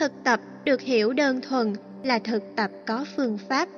[0.00, 1.72] Thực tập được hiểu đơn thuần
[2.04, 3.68] là thực tập có phương pháp.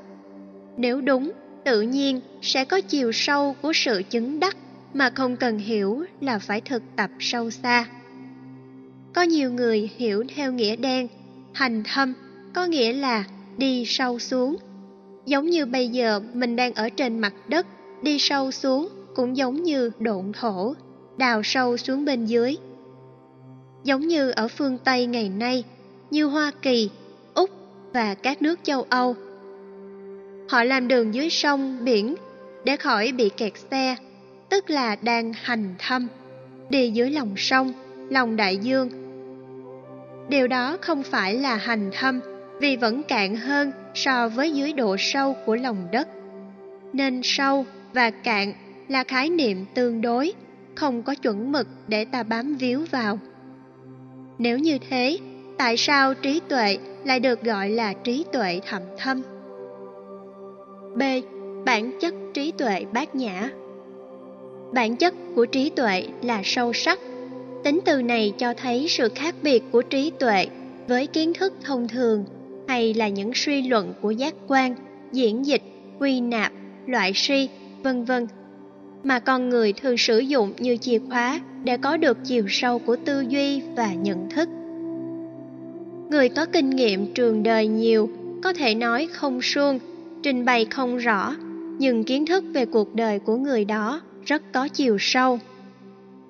[0.77, 1.33] Nếu đúng,
[1.65, 4.57] tự nhiên sẽ có chiều sâu của sự chứng đắc
[4.95, 7.87] mà không cần hiểu là phải thực tập sâu xa.
[9.15, 11.09] Có nhiều người hiểu theo nghĩa đen,
[11.53, 12.15] hành thâm,
[12.55, 13.25] có nghĩa là
[13.57, 14.57] đi sâu xuống.
[15.27, 17.67] Giống như bây giờ mình đang ở trên mặt đất,
[18.03, 20.75] đi sâu xuống cũng giống như độn thổ,
[21.17, 22.57] đào sâu xuống bên dưới.
[23.85, 25.65] Giống như ở phương Tây ngày nay,
[26.13, 26.91] như Hoa Kỳ,
[27.35, 27.51] Úc
[27.93, 29.17] và các nước châu Âu.
[30.49, 32.15] Họ làm đường dưới sông, biển
[32.65, 33.97] để khỏi bị kẹt xe,
[34.49, 36.09] tức là đang hành thâm,
[36.71, 37.73] đi dưới lòng sông,
[38.11, 38.89] lòng đại dương.
[40.29, 42.21] Điều đó không phải là hành thâm
[42.61, 46.09] vì vẫn cạn hơn so với dưới độ sâu của lòng đất.
[46.93, 48.53] Nên sâu và cạn
[48.89, 50.33] là khái niệm tương đối,
[50.75, 53.19] không có chuẩn mực để ta bám víu vào.
[54.39, 55.19] Nếu như thế,
[55.63, 59.23] tại sao trí tuệ lại được gọi là trí tuệ thầm thâm?
[60.95, 61.03] B.
[61.65, 63.51] Bản chất trí tuệ bát nhã
[64.73, 66.99] Bản chất của trí tuệ là sâu sắc.
[67.65, 70.47] Tính từ này cho thấy sự khác biệt của trí tuệ
[70.89, 72.25] với kiến thức thông thường
[72.69, 74.75] hay là những suy luận của giác quan,
[75.13, 75.63] diễn dịch,
[75.99, 76.53] quy nạp,
[76.87, 77.49] loại suy,
[77.83, 78.27] vân vân
[79.05, 82.97] mà con người thường sử dụng như chìa khóa để có được chiều sâu của
[83.05, 84.49] tư duy và nhận thức.
[86.13, 88.09] Người có kinh nghiệm trường đời nhiều
[88.43, 89.79] có thể nói không suông,
[90.23, 91.37] trình bày không rõ,
[91.79, 95.39] nhưng kiến thức về cuộc đời của người đó rất có chiều sâu.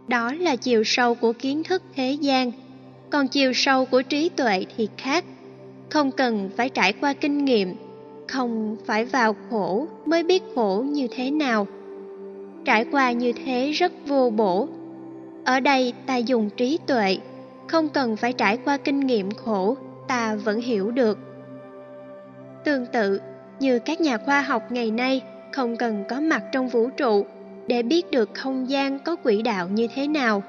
[0.08, 2.52] Đó là chiều sâu của kiến thức thế gian,
[3.10, 5.24] còn chiều sâu của trí tuệ thì khác.
[5.90, 7.74] Không cần phải trải qua kinh nghiệm,
[8.28, 11.66] không phải vào khổ mới biết khổ như thế nào
[12.64, 14.68] trải qua như thế rất vô bổ.
[15.44, 17.18] Ở đây ta dùng trí tuệ,
[17.68, 19.76] không cần phải trải qua kinh nghiệm khổ,
[20.08, 21.18] ta vẫn hiểu được.
[22.64, 23.20] Tương tự,
[23.60, 25.22] như các nhà khoa học ngày nay
[25.52, 27.26] không cần có mặt trong vũ trụ
[27.66, 30.42] để biết được không gian có quỹ đạo như thế nào.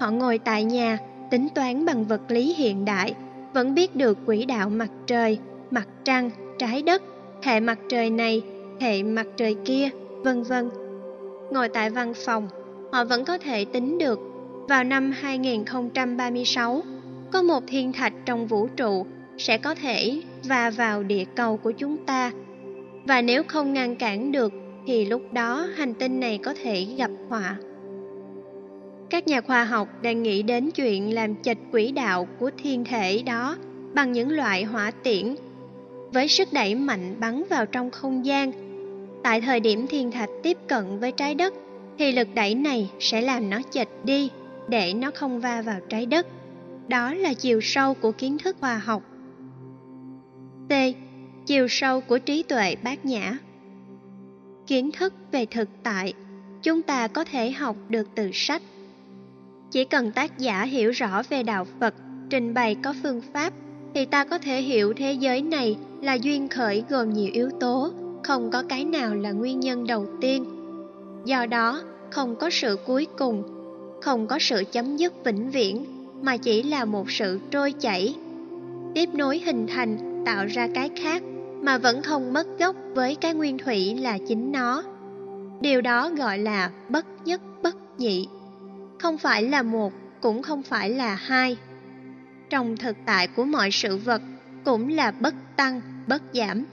[0.00, 0.98] Họ ngồi tại nhà,
[1.30, 3.14] tính toán bằng vật lý hiện đại,
[3.54, 5.38] vẫn biết được quỹ đạo mặt trời,
[5.70, 7.02] mặt trăng, trái đất,
[7.42, 8.42] hệ mặt trời này,
[8.80, 9.88] hệ mặt trời kia
[10.24, 10.70] vân vân.
[11.50, 12.48] Ngồi tại văn phòng,
[12.92, 14.20] họ vẫn có thể tính được
[14.68, 16.82] vào năm 2036
[17.32, 19.06] có một thiên thạch trong vũ trụ
[19.38, 22.32] sẽ có thể va vào địa cầu của chúng ta.
[23.04, 24.52] Và nếu không ngăn cản được
[24.86, 27.56] thì lúc đó hành tinh này có thể gặp họa.
[29.10, 33.22] Các nhà khoa học đang nghĩ đến chuyện làm chệch quỹ đạo của thiên thể
[33.26, 33.56] đó
[33.94, 35.34] bằng những loại hỏa tiễn
[36.12, 38.52] với sức đẩy mạnh bắn vào trong không gian
[39.26, 41.54] Tại thời điểm thiên thạch tiếp cận với trái đất,
[41.98, 44.30] thì lực đẩy này sẽ làm nó chệch đi
[44.68, 46.26] để nó không va vào trái đất.
[46.88, 49.02] Đó là chiều sâu của kiến thức khoa học.
[50.68, 50.72] T.
[51.46, 53.38] Chiều sâu của trí tuệ bát nhã
[54.66, 56.12] Kiến thức về thực tại
[56.62, 58.62] chúng ta có thể học được từ sách.
[59.70, 61.94] Chỉ cần tác giả hiểu rõ về đạo Phật,
[62.30, 63.52] trình bày có phương pháp,
[63.94, 67.90] thì ta có thể hiểu thế giới này là duyên khởi gồm nhiều yếu tố
[68.24, 70.44] không có cái nào là nguyên nhân đầu tiên
[71.24, 73.55] do đó không có sự cuối cùng
[74.00, 75.84] không có sự chấm dứt vĩnh viễn
[76.22, 78.14] mà chỉ là một sự trôi chảy.
[78.94, 81.22] Tiếp nối hình thành tạo ra cái khác
[81.62, 84.82] mà vẫn không mất gốc với cái nguyên thủy là chính nó.
[85.60, 88.28] Điều đó gọi là bất nhất bất nhị.
[88.98, 91.56] Không phải là một cũng không phải là hai.
[92.50, 94.22] Trong thực tại của mọi sự vật
[94.64, 96.64] cũng là bất tăng bất giảm.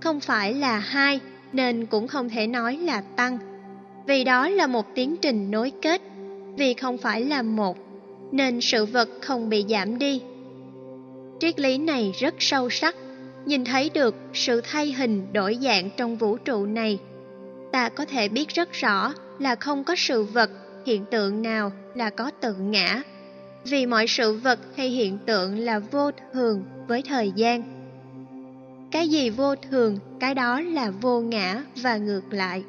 [0.00, 1.20] Không phải là hai
[1.52, 3.38] nên cũng không thể nói là tăng.
[4.06, 6.02] Vì đó là một tiến trình nối kết,
[6.58, 7.76] vì không phải là một,
[8.32, 10.22] nên sự vật không bị giảm đi.
[11.40, 12.96] Triết lý này rất sâu sắc,
[13.46, 16.98] nhìn thấy được sự thay hình đổi dạng trong vũ trụ này.
[17.72, 20.50] Ta có thể biết rất rõ là không có sự vật,
[20.86, 23.02] hiện tượng nào là có tự ngã,
[23.64, 27.78] vì mọi sự vật hay hiện tượng là vô thường với thời gian
[28.90, 32.64] cái gì vô thường cái đó là vô ngã và ngược lại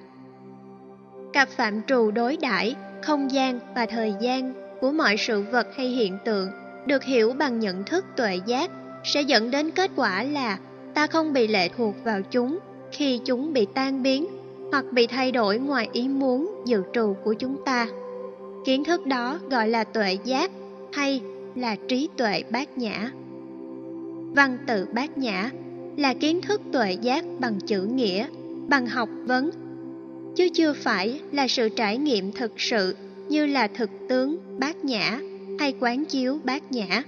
[1.34, 5.88] cặp phạm trù đối đãi không gian và thời gian của mọi sự vật hay
[5.88, 6.50] hiện tượng
[6.86, 8.72] được hiểu bằng nhận thức tuệ giác
[9.04, 10.58] sẽ dẫn đến kết quả là
[10.94, 12.60] ta không bị lệ thuộc vào chúng
[12.92, 14.28] khi chúng bị tan biến
[14.72, 17.88] hoặc bị thay đổi ngoài ý muốn dự trù của chúng ta
[18.66, 20.52] kiến thức đó gọi là tuệ giác
[20.94, 21.22] hay
[21.56, 23.12] là trí tuệ bát nhã
[24.36, 25.50] văn tự bát nhã
[25.98, 28.28] là kiến thức tuệ giác bằng chữ nghĩa,
[28.68, 29.50] bằng học vấn
[30.36, 32.96] chứ chưa phải là sự trải nghiệm thực sự
[33.30, 35.20] như là thực tướng bát nhã
[35.60, 37.04] hay quán chiếu bát nhã.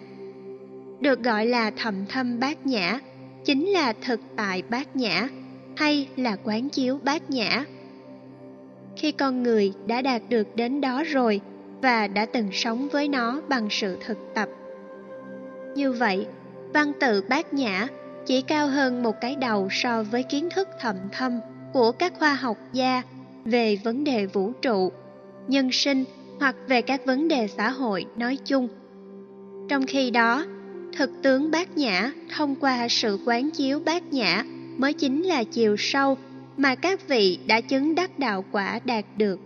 [1.00, 3.00] Được gọi là thầm thâm bát nhã
[3.46, 5.28] chính là thực tại bát nhã
[5.76, 7.66] hay là quán chiếu bát nhã.
[8.98, 11.42] Khi con người đã đạt được đến đó rồi
[11.82, 14.50] và đã từng sống với nó bằng sự thực tập.
[15.76, 16.26] Như vậy,
[16.74, 17.88] văn tự bát nhã
[18.26, 21.40] chỉ cao hơn một cái đầu so với kiến thức thầm thâm
[21.74, 23.02] của các khoa học gia
[23.46, 24.92] về vấn đề vũ trụ,
[25.48, 26.04] nhân sinh
[26.40, 28.68] hoặc về các vấn đề xã hội nói chung.
[29.70, 30.46] Trong khi đó,
[30.98, 34.44] thực tướng bát nhã thông qua sự quán chiếu bát nhã
[34.78, 36.18] mới chính là chiều sâu
[36.58, 39.40] mà các vị đã chứng đắc đạo quả đạt được.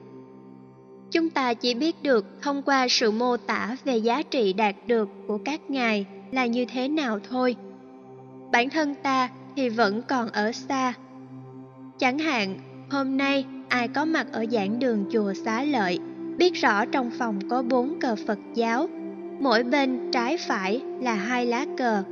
[1.11, 5.09] Chúng ta chỉ biết được thông qua sự mô tả về giá trị đạt được
[5.28, 7.55] của các ngài là như thế nào thôi.
[8.51, 10.93] Bản thân ta thì vẫn còn ở xa.
[12.00, 16.00] Chẳng hạn, hôm nay ai có mặt ở giảng đường chùa Xá Lợi,
[16.38, 18.88] biết rõ trong phòng có bốn cờ Phật giáo,
[19.39, 22.04] mỗi bên trái phải là hai lá cờ,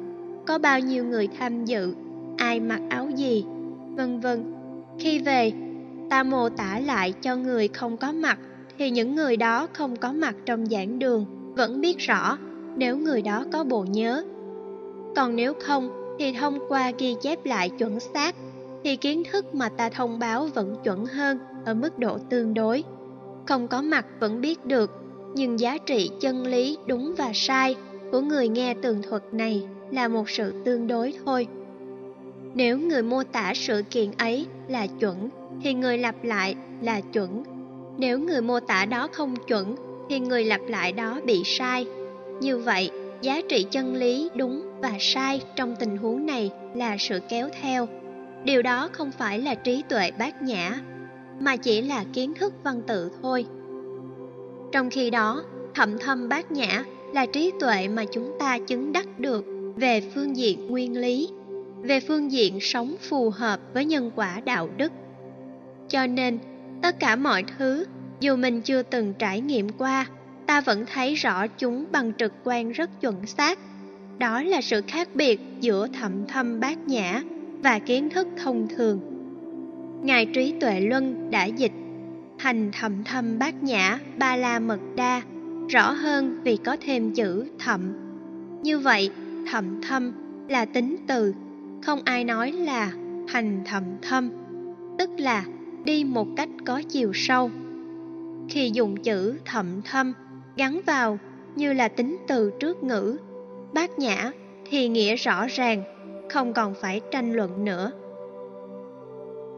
[0.48, 1.96] có bao nhiêu người tham dự,
[2.38, 3.46] ai mặc áo gì,
[3.96, 4.54] vân vân.
[5.00, 5.52] Khi về,
[6.10, 8.40] ta mô tả lại cho người không có mặt
[8.78, 11.26] thì những người đó không có mặt trong giảng đường
[11.56, 12.38] vẫn biết rõ
[12.76, 14.24] nếu người đó có bộ nhớ.
[15.16, 18.36] Còn nếu không thì thông qua ghi chép lại chuẩn xác
[18.84, 22.84] thì kiến thức mà ta thông báo vẫn chuẩn hơn ở mức độ tương đối.
[23.46, 24.92] Không có mặt vẫn biết được,
[25.36, 27.76] nhưng giá trị chân lý đúng và sai
[28.12, 31.48] của người nghe tường thuật này là một sự tương đối thôi.
[32.54, 35.30] Nếu người mô tả sự kiện ấy là chuẩn
[35.64, 37.44] thì người lặp lại là chuẩn.
[37.98, 39.76] Nếu người mô tả đó không chuẩn
[40.10, 41.86] thì người lặp lại đó bị sai.
[42.42, 47.20] Như vậy, giá trị chân lý đúng và sai trong tình huống này là sự
[47.30, 47.88] kéo theo
[48.46, 50.80] điều đó không phải là trí tuệ bát nhã,
[51.40, 53.46] mà chỉ là kiến thức văn tự thôi.
[54.72, 55.44] Trong khi đó
[55.76, 56.84] thậm thâm bát nhã
[57.14, 61.30] là trí tuệ mà chúng ta chứng đắc được về phương diện nguyên lý,
[61.82, 64.92] về phương diện sống phù hợp với nhân quả đạo đức.
[65.90, 66.40] Cho nên,
[66.82, 67.86] tất cả mọi thứ,
[68.20, 70.06] dù mình chưa từng trải nghiệm qua,
[70.46, 73.60] ta vẫn thấy rõ chúng bằng trực quan rất chuẩn xác.
[74.18, 77.22] Đó là sự khác biệt giữa thậm thâm bát nhã
[77.64, 79.00] và kiến thức thông thường.
[80.04, 81.72] Ngài Trí Tuệ Luân đã dịch
[82.40, 85.22] thành thầm thâm bát nhã ba la mật đa
[85.70, 87.94] rõ hơn vì có thêm chữ thậm.
[88.64, 89.10] Như vậy,
[89.52, 90.14] thậm thâm
[90.50, 91.34] là tính từ,
[91.84, 92.92] không ai nói là
[93.28, 94.30] hành thậm thâm,
[95.00, 95.46] tức là
[95.86, 97.52] đi một cách có chiều sâu.
[98.50, 100.14] Khi dùng chữ thậm thâm
[100.58, 101.20] gắn vào
[101.56, 103.18] như là tính từ trước ngữ,
[103.74, 104.32] bát nhã
[104.70, 105.84] thì nghĩa rõ ràng
[106.34, 107.92] không còn phải tranh luận nữa.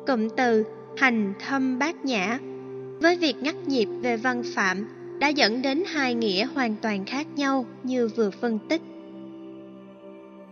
[0.08, 0.64] Cụm từ
[0.98, 2.40] hành thâm bát nhã
[3.02, 4.88] với việc ngắt nhịp về văn phạm
[5.20, 8.82] đã dẫn đến hai nghĩa hoàn toàn khác nhau như vừa phân tích.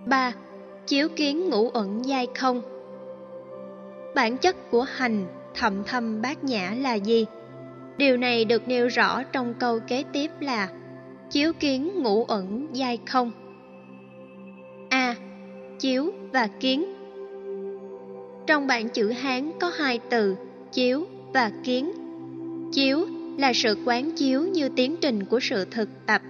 [0.05, 0.34] 3.
[0.88, 2.61] Chiếu kiến ngũ ẩn giai không
[4.15, 7.26] Bản chất của hành thầm thâm bát nhã là gì?
[7.97, 10.69] Điều này được nêu rõ trong câu kế tiếp là
[11.30, 13.32] Chiếu kiến ngũ ẩn giai không
[14.89, 15.15] A
[15.84, 16.86] chiếu và kiến.
[18.47, 20.36] Trong bảng chữ Hán có hai từ
[20.71, 21.91] chiếu và kiến.
[22.73, 23.05] Chiếu
[23.38, 26.21] là sự quán chiếu như tiến trình của sự thực tập.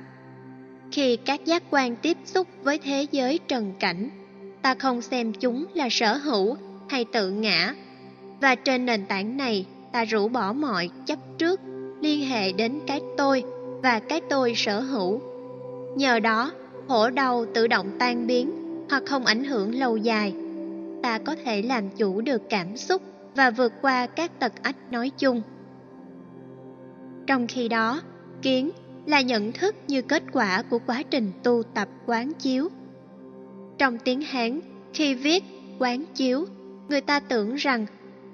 [0.91, 4.10] Khi các giác quan tiếp xúc với thế giới trần cảnh,
[4.62, 6.56] ta không xem chúng là sở hữu
[6.89, 7.74] hay tự ngã,
[8.41, 11.60] và trên nền tảng này ta rũ bỏ mọi chấp trước
[12.01, 13.43] liên hệ đến cái tôi
[13.84, 15.22] và cái tôi sở hữu.
[15.95, 16.51] Nhờ đó,
[16.88, 20.36] khổ đau tự động tan biến hoặc không ảnh hưởng lâu dài.
[21.04, 23.02] Ta có thể làm chủ được cảm xúc
[23.36, 25.42] và vượt qua các tật ách nói chung.
[27.28, 28.02] Trong khi đó,
[28.42, 28.70] kiến
[29.06, 32.70] là nhận thức như kết quả của quá trình tu tập quán chiếu.
[33.78, 34.60] Trong tiếng hán,
[34.94, 35.44] khi viết
[35.80, 36.46] quán chiếu,
[36.90, 37.86] người ta tưởng rằng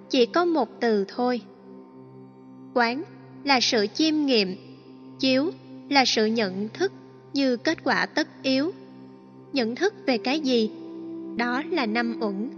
[0.10, 1.42] chỉ có một từ thôi.
[2.74, 3.04] Quán
[3.44, 4.56] là sự chiêm nghiệm,
[5.20, 5.52] chiếu
[5.90, 6.92] là sự nhận thức
[7.34, 8.72] như kết quả tất yếu
[9.54, 10.72] nhận thức về cái gì?
[11.38, 12.50] Đó là năm uẩn,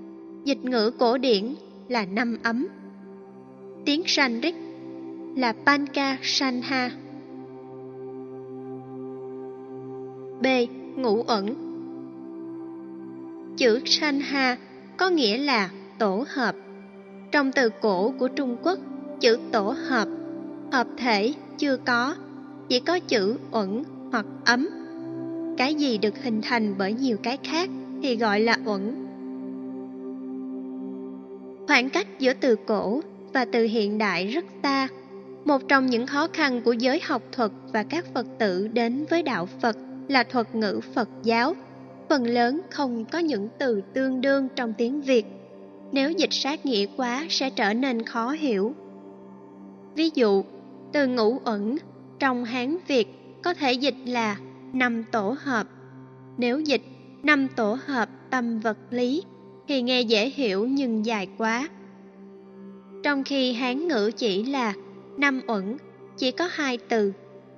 [0.43, 1.53] dịch ngữ cổ điển
[1.87, 2.67] là năm ấm.
[3.85, 4.55] Tiếng sanskrit
[5.35, 6.91] là panka sanha
[10.41, 10.45] b.
[10.95, 11.55] Ngũ uẩn.
[13.57, 14.57] Chữ sanha
[14.97, 15.69] có nghĩa là
[15.99, 16.55] tổ hợp.
[17.31, 18.79] Trong từ cổ của trung quốc,
[19.19, 20.07] chữ tổ hợp
[20.71, 22.15] hợp thể chưa có,
[22.69, 24.67] chỉ có chữ uẩn hoặc ấm
[25.57, 27.69] cái gì được hình thành bởi nhiều cái khác
[28.03, 29.01] thì gọi là uẩn
[31.67, 33.01] khoảng cách giữa từ cổ
[33.33, 34.87] và từ hiện đại rất xa.
[35.45, 39.23] Một trong những khó khăn của giới học thuật và các Phật tử đến với
[39.23, 39.77] đạo Phật
[40.07, 41.55] là thuật ngữ Phật giáo.
[42.09, 45.25] Phần lớn không có những từ tương đương trong tiếng Việt.
[45.91, 48.73] Nếu dịch sát nghĩa quá sẽ trở nên khó hiểu.
[49.95, 50.43] Ví dụ,
[50.93, 51.77] từ ngũ ẩn
[52.19, 53.07] trong Hán Việt
[53.43, 54.37] có thể dịch là
[54.73, 55.67] năm tổ hợp.
[56.37, 56.81] Nếu dịch
[57.23, 59.23] năm tổ hợp tâm vật lý
[59.67, 61.69] thì nghe dễ hiểu nhưng dài quá.
[63.03, 64.73] Trong khi Hán ngữ chỉ là
[65.17, 65.77] năm uẩn,
[66.17, 67.13] chỉ có hai từ,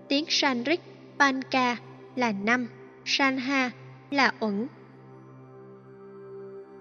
[0.07, 0.79] tiếng Sanskrit
[1.19, 1.77] Panka
[2.15, 2.67] là năm,
[3.05, 3.71] Sanha
[4.11, 4.67] là uẩn.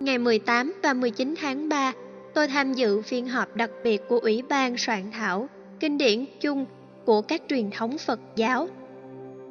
[0.00, 1.92] Ngày 18 và 19 tháng 3,
[2.34, 5.48] tôi tham dự phiên họp đặc biệt của Ủy ban soạn thảo
[5.80, 6.66] kinh điển chung
[7.04, 8.68] của các truyền thống Phật giáo.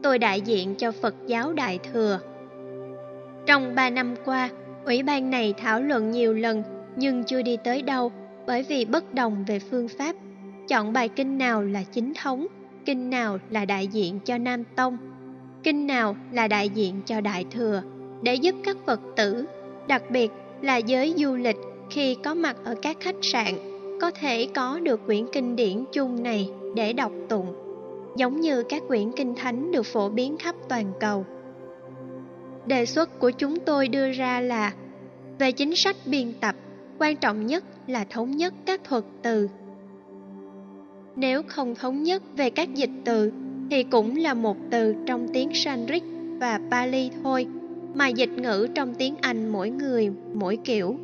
[0.03, 2.19] Tôi đại diện cho Phật giáo Đại Thừa.
[3.45, 4.49] Trong 3 năm qua,
[4.85, 6.63] Ủy ban này thảo luận nhiều lần
[6.95, 8.11] nhưng chưa đi tới đâu
[8.47, 10.15] bởi vì bất đồng về phương pháp.
[10.67, 12.47] Chọn bài kinh nào là chính thống,
[12.85, 14.97] kinh nào là đại diện cho Nam Tông,
[15.63, 17.81] kinh nào là đại diện cho Đại Thừa
[18.21, 19.45] để giúp các Phật tử,
[19.87, 20.31] đặc biệt
[20.61, 21.57] là giới du lịch
[21.89, 23.53] khi có mặt ở các khách sạn
[24.01, 27.60] có thể có được quyển kinh điển chung này để đọc tụng,
[28.15, 31.25] giống như các quyển kinh thánh được phổ biến khắp toàn cầu.
[32.65, 34.73] Đề xuất của chúng tôi đưa ra là
[35.39, 36.55] về chính sách biên tập,
[36.99, 39.49] quan trọng nhất là thống nhất các thuật từ.
[41.15, 43.31] Nếu không thống nhất về các dịch từ
[43.69, 46.03] thì cũng là một từ trong tiếng Sanskrit
[46.39, 47.47] và Pali thôi,
[47.95, 50.95] mà dịch ngữ trong tiếng Anh mỗi người mỗi kiểu.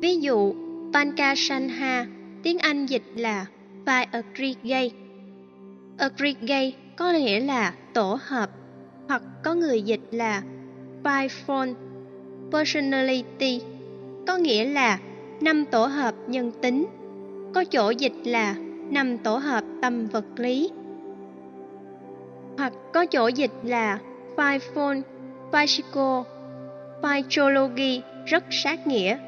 [0.00, 0.54] Ví dụ,
[0.92, 2.06] Pankashanha,
[2.42, 3.46] tiếng Anh dịch là
[3.84, 5.01] Five Aggregate.
[5.98, 8.50] Aggregate có nghĩa là tổ hợp,
[9.08, 10.42] hoặc có người dịch là
[11.04, 11.74] Fivefold
[12.52, 13.60] Personality,
[14.26, 14.98] có nghĩa là
[15.40, 16.86] năm tổ hợp nhân tính,
[17.54, 18.54] có chỗ dịch là
[18.90, 20.70] năm tổ hợp tâm vật lý,
[22.58, 23.98] hoặc có chỗ dịch là
[24.36, 25.02] Fivefold
[25.52, 26.22] Physical
[27.02, 29.18] Physiology rất sát nghĩa.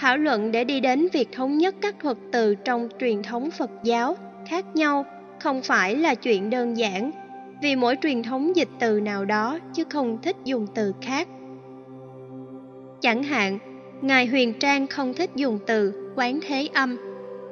[0.00, 3.70] Thảo luận để đi đến việc thống nhất các thuật từ trong truyền thống Phật
[3.82, 4.16] giáo
[4.48, 5.04] khác nhau
[5.40, 7.10] không phải là chuyện đơn giản,
[7.62, 11.28] vì mỗi truyền thống dịch từ nào đó chứ không thích dùng từ khác.
[13.00, 13.58] Chẳng hạn,
[14.02, 16.96] Ngài Huyền Trang không thích dùng từ quán thế âm,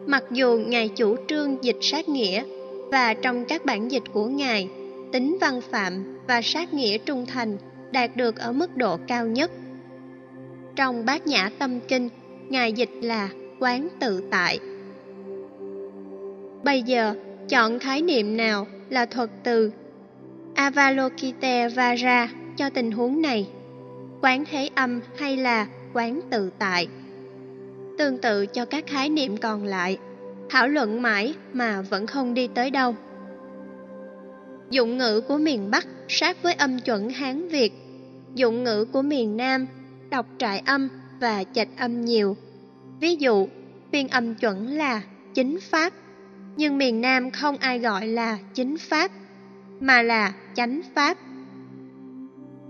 [0.06, 2.44] mặc dù Ngài chủ trương dịch sát nghĩa
[2.90, 4.68] và trong các bản dịch của Ngài,
[5.12, 7.56] tính văn phạm và sát nghĩa trung thành
[7.92, 9.50] đạt được ở mức độ cao nhất.
[10.76, 12.08] Trong Bát Nhã Tâm Kinh,
[12.48, 13.28] Ngài dịch là
[13.60, 14.58] quán tự tại.
[16.64, 17.14] Bây giờ,
[17.48, 19.72] chọn khái niệm nào là thuật từ
[20.54, 23.48] avalokitevara cho tình huống này,
[24.20, 26.88] quán thế âm hay là quán tự tại.
[27.98, 29.98] Tương tự cho các khái niệm còn lại,
[30.50, 32.94] thảo luận mãi mà vẫn không đi tới đâu.
[34.70, 37.72] Dụng ngữ của miền Bắc sát với âm chuẩn Hán Việt,
[38.34, 39.66] dụng ngữ của miền Nam
[40.10, 40.88] đọc trại âm
[41.20, 42.36] và chạch âm nhiều.
[43.00, 43.48] Ví dụ,
[43.92, 45.02] phiên âm chuẩn là
[45.34, 45.92] chính pháp,
[46.56, 49.10] nhưng miền Nam không ai gọi là chính pháp,
[49.80, 51.16] mà là chánh pháp.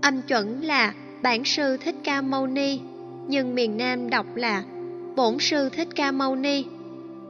[0.01, 2.79] Âm chuẩn là bản sư Thích Ca Mâu Ni,
[3.27, 4.63] nhưng miền Nam đọc là
[5.15, 6.65] bổn sư Thích Ca Mâu Ni.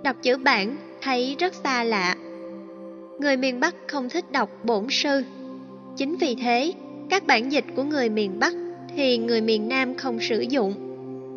[0.03, 2.15] Đọc chữ bản thấy rất xa lạ.
[3.19, 5.23] Người miền Bắc không thích đọc bổn sư.
[5.97, 6.73] Chính vì thế,
[7.09, 8.53] các bản dịch của người miền Bắc
[8.95, 10.73] thì người miền Nam không sử dụng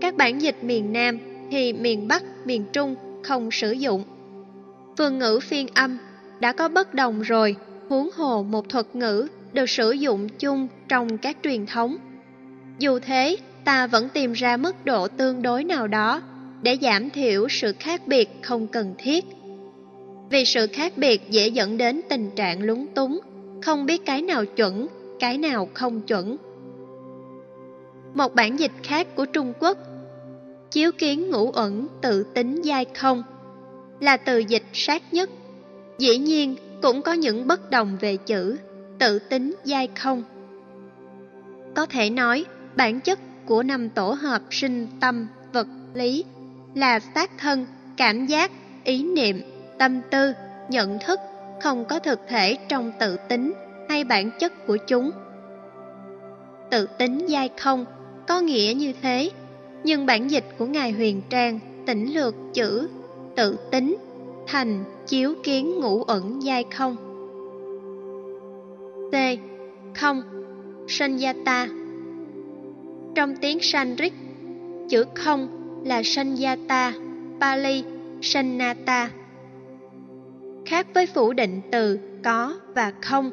[0.00, 1.18] các bản dịch miền Nam
[1.50, 4.04] thì miền Bắc, miền Trung không sử dụng.
[4.98, 5.98] Phương ngữ phiên âm
[6.40, 7.56] đã có bất đồng rồi,
[7.88, 11.96] huống hồ một thuật ngữ được sử dụng chung trong các truyền thống.
[12.78, 16.22] Dù thế, ta vẫn tìm ra mức độ tương đối nào đó
[16.62, 19.24] để giảm thiểu sự khác biệt không cần thiết.
[20.30, 23.20] Vì sự khác biệt dễ dẫn đến tình trạng lúng túng,
[23.62, 24.86] không biết cái nào chuẩn,
[25.20, 26.36] cái nào không chuẩn.
[28.14, 29.78] Một bản dịch khác của Trung Quốc
[30.70, 33.22] Chiếu kiến ngũ ẩn tự tính giai không
[34.00, 35.30] là từ dịch sát nhất.
[35.98, 38.56] Dĩ nhiên cũng có những bất đồng về chữ
[38.98, 40.22] Tự tính giai không.
[41.74, 42.44] Có thể nói
[42.76, 46.24] bản chất của năm tổ hợp sinh tâm vật lý
[46.74, 47.66] Là xác thân,
[47.96, 48.50] cảm giác,
[48.84, 49.42] ý niệm,
[49.78, 50.32] tâm tư,
[50.68, 51.20] nhận thức
[51.62, 53.52] Không có thực thể trong tự tính
[53.88, 55.10] hay bản chất của chúng.
[56.70, 57.84] Tự tính giai không
[58.28, 59.30] có nghĩa như thế,
[59.84, 62.88] nhưng bản dịch của Ngài Huyền Trang tỉnh lược chữ
[63.36, 63.96] tự tính
[64.46, 66.96] thành chiếu kiến ngũ ẩn giai không.
[69.12, 69.16] T.
[69.94, 70.22] Không
[70.88, 71.68] Sanyata
[73.14, 74.12] Trong tiếng Sanskrit,
[74.88, 75.48] chữ không
[75.84, 76.92] là Sanyata,
[77.40, 77.84] Pali,
[78.22, 79.10] Sannata.
[80.66, 83.30] Khác với phủ định từ có và không.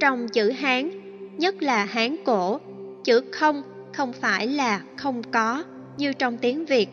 [0.00, 0.90] Trong chữ Hán,
[1.38, 2.58] nhất là Hán cổ,
[3.04, 3.62] chữ không
[3.92, 5.64] không phải là không có
[5.96, 6.88] như trong tiếng Việt.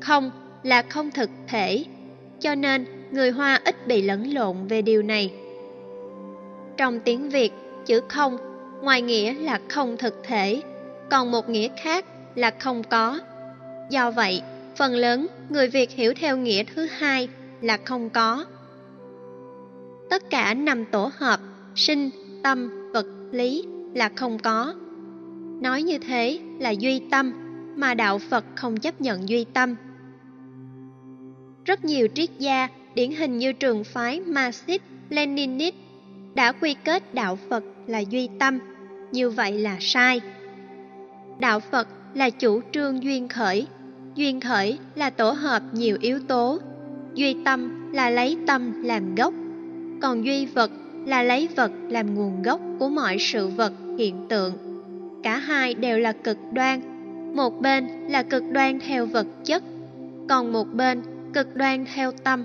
[0.00, 0.30] Không
[0.66, 1.84] là không thực thể,
[2.40, 5.32] cho nên người Hoa ít bị lẫn lộn về điều này.
[6.76, 7.52] Trong tiếng Việt,
[7.86, 8.36] chữ không
[8.82, 10.62] ngoài nghĩa là không thực thể,
[11.10, 12.04] còn một nghĩa khác
[12.34, 13.20] là không có.
[13.90, 14.42] Do vậy,
[14.76, 17.28] phần lớn người Việt hiểu theo nghĩa thứ hai
[17.60, 18.44] là không có.
[20.10, 21.40] Tất cả năm tổ hợp
[21.74, 22.10] sinh,
[22.42, 23.64] tâm, vật, lý
[23.94, 24.74] là không có.
[25.62, 27.32] Nói như thế là duy tâm,
[27.76, 29.76] mà đạo Phật không chấp nhận duy tâm.
[31.66, 35.74] Rất nhiều triết gia, điển hình như trường phái Marxist, Leninist,
[36.34, 38.58] đã quy kết đạo Phật là duy tâm,
[39.12, 40.20] như vậy là sai.
[41.38, 43.66] Đạo Phật là chủ trương duyên khởi,
[44.14, 46.58] duyên khởi là tổ hợp nhiều yếu tố,
[47.14, 49.34] duy tâm là lấy tâm làm gốc,
[50.02, 50.70] còn duy vật
[51.06, 54.52] là lấy vật làm nguồn gốc của mọi sự vật hiện tượng.
[55.22, 56.80] Cả hai đều là cực đoan,
[57.36, 59.62] một bên là cực đoan theo vật chất,
[60.28, 61.02] còn một bên
[61.36, 62.44] cực đoan theo tâm.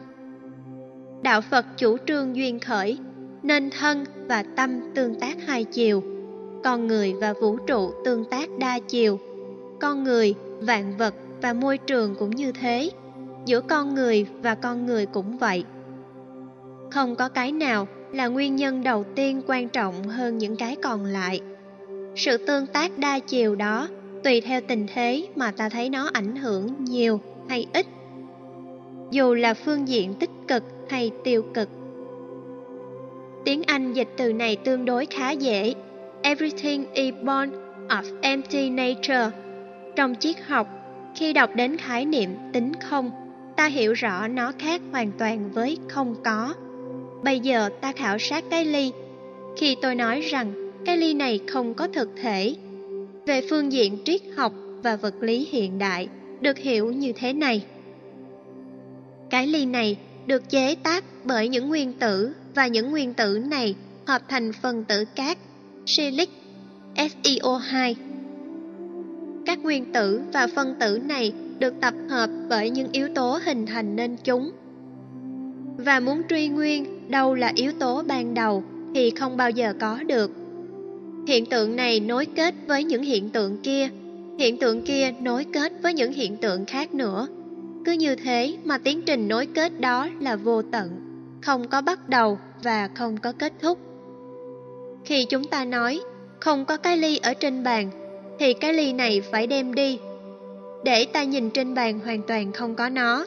[1.21, 2.97] Đạo Phật chủ trương duyên khởi,
[3.43, 6.03] nên thân và tâm tương tác hai chiều,
[6.63, 9.19] con người và vũ trụ tương tác đa chiều.
[9.81, 12.91] Con người, vạn vật và môi trường cũng như thế,
[13.45, 15.63] giữa con người và con người cũng vậy.
[16.91, 21.05] Không có cái nào là nguyên nhân đầu tiên quan trọng hơn những cái còn
[21.05, 21.41] lại.
[22.15, 23.87] Sự tương tác đa chiều đó
[24.23, 27.19] tùy theo tình thế mà ta thấy nó ảnh hưởng nhiều
[27.49, 27.85] hay ít.
[29.11, 31.69] Dù là phương diện tích cực hay tiêu cực.
[33.45, 35.73] Tiếng Anh dịch từ này tương đối khá dễ.
[36.21, 37.51] Everything is born
[37.87, 39.29] of empty nature.
[39.95, 40.67] Trong triết học,
[41.15, 43.11] khi đọc đến khái niệm tính không,
[43.55, 46.53] ta hiểu rõ nó khác hoàn toàn với không có.
[47.23, 48.91] Bây giờ ta khảo sát cái ly.
[49.57, 52.55] Khi tôi nói rằng cái ly này không có thực thể,
[53.25, 54.53] về phương diện triết học
[54.83, 56.07] và vật lý hiện đại
[56.41, 57.63] được hiểu như thế này.
[59.31, 63.75] Cái ly này được chế tác bởi những nguyên tử và những nguyên tử này
[64.05, 65.37] hợp thành phân tử cát
[65.85, 66.29] silic
[66.95, 67.95] SiO2.
[69.45, 73.65] Các nguyên tử và phân tử này được tập hợp bởi những yếu tố hình
[73.65, 74.51] thành nên chúng.
[75.77, 78.63] Và muốn truy nguyên đâu là yếu tố ban đầu
[78.95, 80.31] thì không bao giờ có được.
[81.27, 83.89] Hiện tượng này nối kết với những hiện tượng kia,
[84.39, 87.27] hiện tượng kia nối kết với những hiện tượng khác nữa.
[87.85, 90.89] Cứ như thế mà tiến trình nối kết đó là vô tận,
[91.41, 93.79] không có bắt đầu và không có kết thúc.
[95.05, 96.01] Khi chúng ta nói
[96.39, 97.91] không có cái ly ở trên bàn
[98.39, 99.99] thì cái ly này phải đem đi
[100.83, 103.25] để ta nhìn trên bàn hoàn toàn không có nó.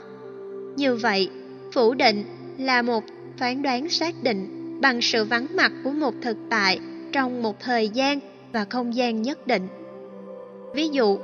[0.76, 1.30] Như vậy,
[1.72, 2.24] phủ định
[2.58, 3.04] là một
[3.38, 4.48] phán đoán xác định
[4.80, 6.80] bằng sự vắng mặt của một thực tại
[7.12, 8.20] trong một thời gian
[8.52, 9.68] và không gian nhất định.
[10.74, 11.18] Ví dụ,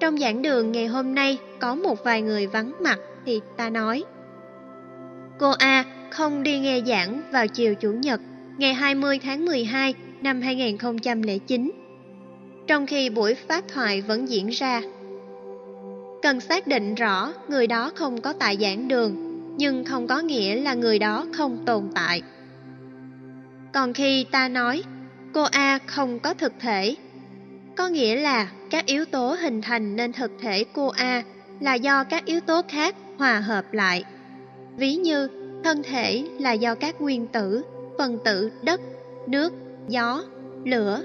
[0.00, 4.04] trong giảng đường ngày hôm nay có một vài người vắng mặt thì ta nói
[5.38, 8.20] Cô A không đi nghe giảng vào chiều Chủ nhật
[8.58, 11.70] ngày 20 tháng 12 năm 2009
[12.66, 14.82] trong khi buổi phát thoại vẫn diễn ra.
[16.22, 19.14] Cần xác định rõ người đó không có tại giảng đường
[19.56, 22.22] nhưng không có nghĩa là người đó không tồn tại.
[23.74, 24.82] Còn khi ta nói
[25.34, 26.96] cô A không có thực thể,
[27.76, 31.22] có nghĩa là các yếu tố hình thành nên thực thể cô A
[31.60, 34.04] là do các yếu tố khác hòa hợp lại.
[34.76, 35.28] Ví như
[35.64, 37.62] thân thể là do các nguyên tử,
[37.98, 38.80] phần tử đất,
[39.26, 39.52] nước,
[39.88, 40.22] gió,
[40.64, 41.02] lửa.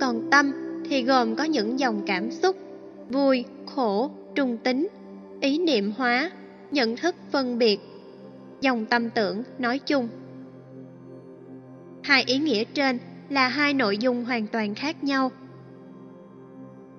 [0.00, 0.52] Còn tâm
[0.88, 2.56] thì gồm có những dòng cảm xúc,
[3.08, 4.88] vui, khổ, trung tính,
[5.40, 6.30] ý niệm hóa,
[6.70, 7.78] nhận thức phân biệt,
[8.60, 10.08] dòng tâm tưởng nói chung.
[12.02, 15.30] Hai ý nghĩa trên là hai nội dung hoàn toàn khác nhau.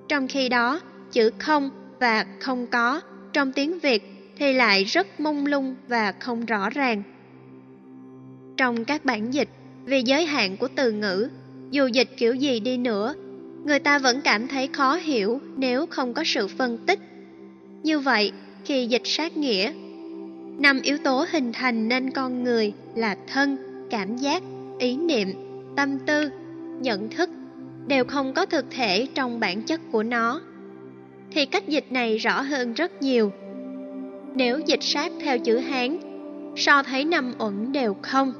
[0.07, 0.81] Trong khi đó,
[1.11, 1.69] chữ không
[1.99, 3.01] và không có
[3.33, 4.03] trong tiếng Việt
[4.37, 7.03] thì lại rất mông lung và không rõ ràng.
[8.57, 9.49] Trong các bản dịch,
[9.85, 11.29] vì giới hạn của từ ngữ,
[11.71, 13.13] dù dịch kiểu gì đi nữa,
[13.65, 16.99] người ta vẫn cảm thấy khó hiểu nếu không có sự phân tích.
[17.83, 18.31] Như vậy,
[18.65, 19.71] khi dịch sát nghĩa,
[20.59, 23.57] năm yếu tố hình thành nên con người là thân,
[23.89, 24.43] cảm giác,
[24.79, 25.33] ý niệm,
[25.75, 26.29] tâm tư,
[26.79, 27.29] nhận thức
[27.87, 30.41] đều không có thực thể trong bản chất của nó
[31.31, 33.31] thì cách dịch này rõ hơn rất nhiều.
[34.35, 35.97] Nếu dịch sát theo chữ hán
[36.55, 38.33] so thấy năm uẩn đều không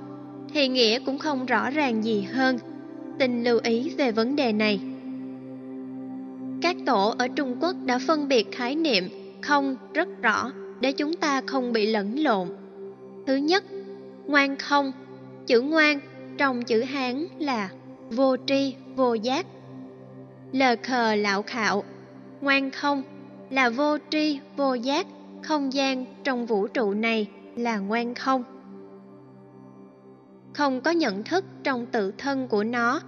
[0.54, 2.58] thì nghĩa cũng không rõ ràng gì hơn.
[3.20, 4.80] Xin lưu ý về vấn đề này.
[6.62, 9.04] Các tổ ở Trung Quốc đã phân biệt khái niệm
[9.42, 12.48] không rất rõ để chúng ta không bị lẫn lộn.
[13.28, 13.64] Thứ nhất,
[14.26, 14.92] ngoan không,
[15.48, 16.00] chữ ngoan
[16.38, 17.70] trong chữ Hán là
[18.10, 19.46] vô tri, vô giác.
[20.52, 21.84] Lờ khờ lạo khạo,
[22.42, 23.04] ngoan không
[23.50, 25.08] là vô tri, vô giác,
[25.44, 28.44] không gian trong vũ trụ này là ngoan không.
[30.54, 33.02] Không có nhận thức trong tự thân của nó.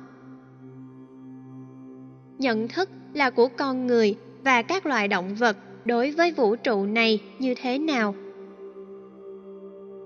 [2.38, 6.86] Nhận thức là của con người và các loài động vật đối với vũ trụ
[6.86, 8.16] này như thế nào.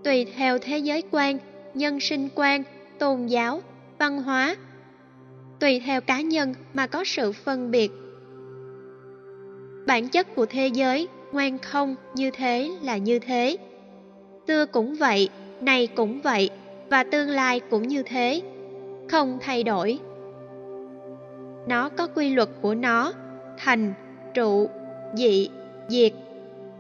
[0.03, 1.38] Tùy theo thế giới quan,
[1.74, 2.63] nhân sinh quan,
[2.99, 3.61] tôn giáo,
[3.99, 4.55] văn hóa,
[5.59, 7.91] tùy theo cá nhân mà có sự phân biệt.
[9.86, 13.57] Bản chất của thế giới ngoan không như thế là như thế.
[14.47, 15.29] Xưa cũng vậy,
[15.61, 16.49] nay cũng vậy
[16.89, 18.41] và tương lai cũng như thế,
[19.09, 19.99] không thay đổi.
[21.67, 23.13] Nó có quy luật của nó,
[23.57, 23.93] thành,
[24.34, 24.69] trụ,
[25.15, 25.49] dị,
[25.89, 26.13] diệt.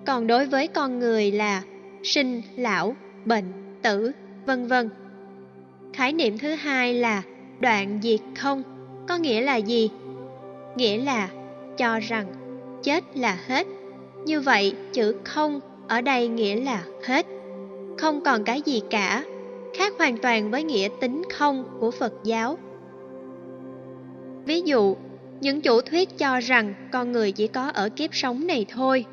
[0.05, 1.63] Còn đối với con người là
[2.03, 2.95] sinh, lão,
[3.25, 3.45] bệnh,
[3.81, 4.11] tử,
[4.45, 4.89] vân vân.
[5.93, 7.23] Khái niệm thứ hai là
[7.59, 8.63] đoạn diệt không,
[9.07, 9.89] có nghĩa là gì?
[10.75, 11.29] Nghĩa là
[11.77, 12.42] cho rằng
[12.83, 13.67] chết là hết.
[14.25, 17.25] Như vậy, chữ không ở đây nghĩa là hết.
[17.97, 19.23] Không còn cái gì cả,
[19.73, 22.57] khác hoàn toàn với nghĩa tính không của Phật giáo.
[24.45, 24.95] Ví dụ,
[25.41, 29.05] những chủ thuyết cho rằng con người chỉ có ở kiếp sống này thôi.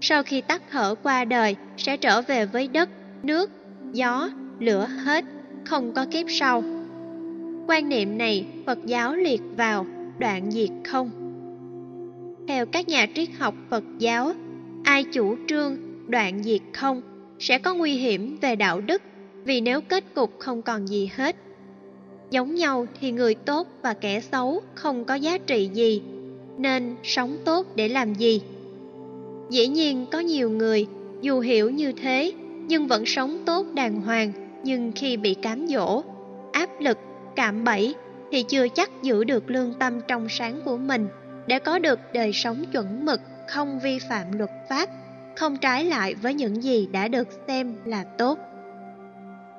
[0.00, 2.88] Sau khi tắt thở qua đời sẽ trở về với đất,
[3.22, 3.50] nước,
[3.92, 5.24] gió, lửa hết,
[5.64, 6.62] không có kiếp sau.
[7.68, 9.86] Quan niệm này Phật giáo liệt vào
[10.18, 11.17] đoạn diệt không.
[12.48, 14.32] Theo các nhà triết học Phật giáo,
[14.84, 15.76] ai chủ trương
[16.06, 17.02] đoạn diệt không
[17.38, 19.02] sẽ có nguy hiểm về đạo đức
[19.44, 21.36] vì nếu kết cục không còn gì hết
[22.30, 26.02] Giống nhau thì người tốt và kẻ xấu không có giá trị gì,
[26.58, 28.40] nên sống tốt để làm gì?
[29.50, 30.86] Dĩ nhiên có nhiều người
[31.20, 32.32] dù hiểu như thế
[32.68, 34.32] nhưng vẫn sống tốt đàng hoàng,
[34.64, 36.02] nhưng khi bị cám dỗ,
[36.52, 36.98] áp lực,
[37.36, 37.94] cạm bẫy
[38.32, 41.08] thì chưa chắc giữ được lương tâm trong sáng của mình
[41.48, 44.88] để có được đời sống chuẩn mực, không vi phạm luật pháp,
[45.36, 48.38] không trái lại với những gì đã được xem là tốt.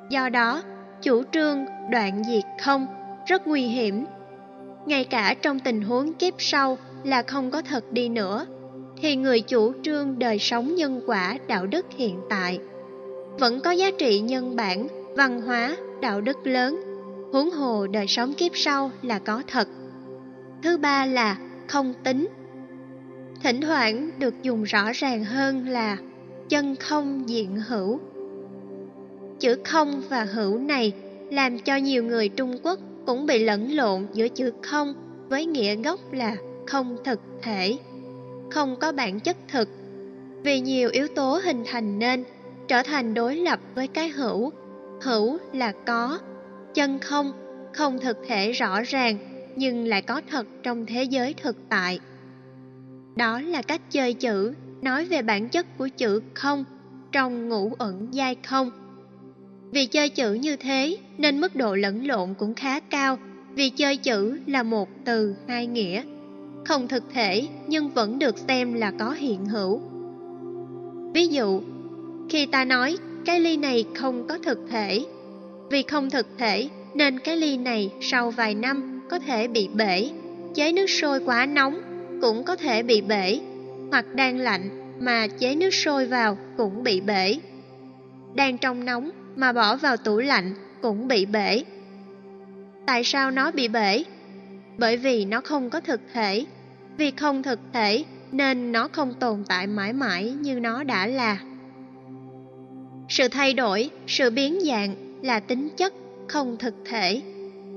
[0.10, 0.64] Do đó,
[1.02, 2.88] chủ trương đoạn diệt không
[3.28, 4.06] rất nguy hiểm.
[4.86, 8.46] Ngay cả trong tình huống kiếp sau là không có thật đi nữa,
[9.02, 12.60] thì người chủ trương đời sống nhân quả đạo đức hiện tại
[13.40, 14.88] vẫn có giá trị nhân bản,
[15.18, 16.82] văn hóa, đạo đức lớn,
[17.34, 19.68] huống hồ đời sống kiếp sau là có thật.
[20.64, 21.38] Thứ ba là
[21.70, 22.28] không tính.
[23.44, 25.98] Thỉnh thoảng được dùng rõ ràng hơn là
[26.50, 28.00] chân không diện hữu
[29.40, 30.94] Chữ không và hữu này
[31.32, 34.94] làm cho nhiều người Trung Quốc cũng bị lẫn lộn giữa chữ không
[35.30, 36.36] với nghĩa gốc là
[36.68, 37.78] không thực thể,
[38.52, 39.70] không có bản chất thực.
[40.44, 42.24] Vì nhiều yếu tố hình thành nên
[42.68, 44.52] trở thành đối lập với cái hữu.
[45.02, 46.20] Hữu là có,
[46.74, 47.32] chân không,
[47.74, 49.18] không thực thể rõ ràng
[49.60, 52.00] nhưng lại có thật trong thế giới thực tại.
[53.16, 56.66] Đó là cách chơi chữ, nói về bản chất của chữ không
[57.12, 58.72] trong ngũ ẩn giai không
[59.72, 63.18] vì chơi chữ như thế nên mức độ lẫn lộn cũng khá cao
[63.56, 66.04] vì chơi chữ là một từ hai nghĩa.
[66.66, 69.82] Không thực thể nhưng vẫn được xem là có hiện hữu.
[71.14, 71.62] Ví dụ,
[72.30, 75.06] khi ta nói cái ly này không có thực thể,
[75.72, 80.10] vì không thực thể nên cái ly này sau vài năm có thể bị bể,
[80.56, 81.82] chế nước sôi quá nóng
[82.22, 83.40] cũng có thể bị bể,
[83.92, 87.40] hoặc đang lạnh mà chế nước sôi vào cũng bị bể.
[88.36, 91.64] Đang trong nóng mà bỏ vào tủ lạnh cũng bị bể.
[92.86, 94.04] Tại sao nó bị bể?
[94.78, 96.46] Bởi vì nó không có thực thể.
[96.98, 101.40] Vì không thực thể nên nó không tồn tại mãi mãi như nó đã là.
[103.10, 105.94] Sự thay đổi, sự biến dạng là tính chất
[106.28, 107.22] không thực thể.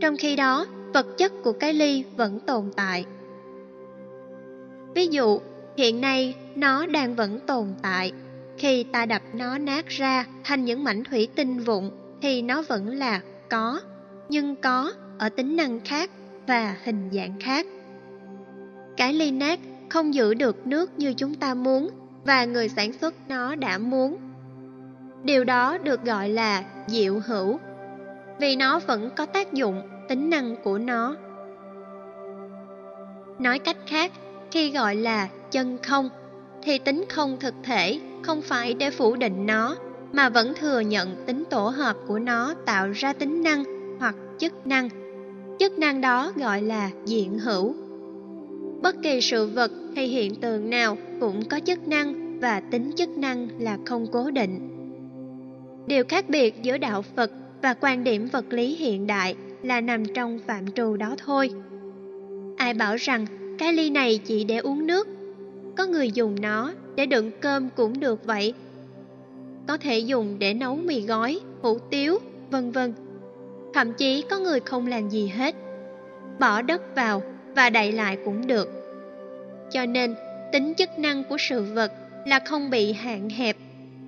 [0.01, 3.05] Trong khi đó, vật chất của cái ly vẫn tồn tại.
[4.95, 5.41] Ví dụ,
[5.77, 8.13] hiện nay nó đang vẫn tồn tại
[8.59, 11.91] khi ta đập nó nát ra thành những mảnh thủy tinh vụn
[12.23, 13.21] thì nó vẫn là
[13.51, 13.81] có,
[14.29, 16.11] nhưng có ở tính năng khác
[16.47, 17.67] và hình dạng khác.
[18.97, 21.91] Cái ly nát không giữ được nước như chúng ta muốn
[22.25, 24.17] và người sản xuất nó đã muốn.
[25.25, 27.59] Điều đó được gọi là diệu hữu,
[28.41, 31.17] vì nó vẫn có tác dụng, tính năng của nó.
[33.39, 34.13] Nói cách khác,
[34.51, 36.09] khi gọi là chân không
[36.63, 39.77] thì tính không thực thể không phải để phủ định nó
[40.13, 43.65] mà vẫn thừa nhận tính tổ hợp của nó tạo ra tính năng
[44.01, 44.89] hoặc chức năng
[45.59, 47.75] chức năng đó gọi là diện hữu
[48.83, 53.09] Bất kỳ sự vật hay hiện tượng nào cũng có chức năng và tính chức
[53.09, 54.69] năng là không cố định.
[55.87, 57.31] Điều khác biệt giữa đạo Phật
[57.63, 61.51] và quan điểm vật lý hiện đại là nằm trong phạm trù đó thôi.
[62.57, 63.27] Ai bảo rằng
[63.59, 65.09] cái ly này chỉ để uống nước,
[65.77, 68.55] có người dùng nó để đựng cơm cũng được vậy.
[69.67, 72.19] Có thể dùng để nấu mì gói, hủ tiếu,
[72.51, 72.95] vân vân.
[73.75, 75.55] Thậm chí có người không làm gì hết.
[76.41, 77.23] Bỏ đất vào
[77.57, 78.69] và đậy lại cũng được.
[79.71, 80.15] Cho nên,
[80.53, 81.93] tính chức năng của sự vật
[82.27, 83.57] là không bị hạn hẹp,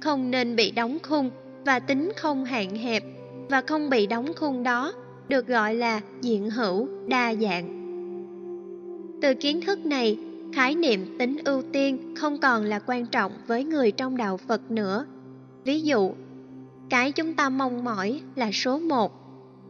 [0.00, 1.30] không nên bị đóng khung
[1.64, 3.02] và tính không hạn hẹp
[3.48, 4.92] và không bị đóng khung đó
[5.29, 7.81] được gọi là diện hữu đa dạng.
[9.22, 10.18] Từ kiến thức này,
[10.53, 14.70] khái niệm tính ưu tiên không còn là quan trọng với người trong đạo Phật
[14.70, 15.07] nữa.
[15.64, 16.12] Ví dụ,
[16.91, 19.12] cái chúng ta mong mỏi là số 1.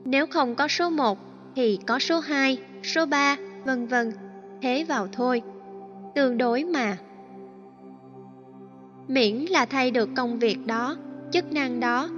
[0.04, 1.18] Nếu không có số 1
[1.56, 4.12] thì có số 2, số 3, vân vân.
[4.62, 5.42] Thế vào thôi.
[6.14, 6.96] Tương đối mà.
[9.08, 10.96] Miễn là thay được công việc đó,
[11.32, 12.08] chức năng đó.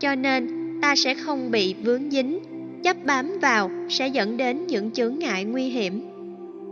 [0.00, 2.38] Cho nên ta sẽ không bị vướng dính,
[2.82, 6.00] chấp bám vào sẽ dẫn đến những chướng ngại nguy hiểm.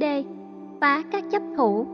[0.00, 0.04] D.
[0.80, 1.86] Phá các chấp thủ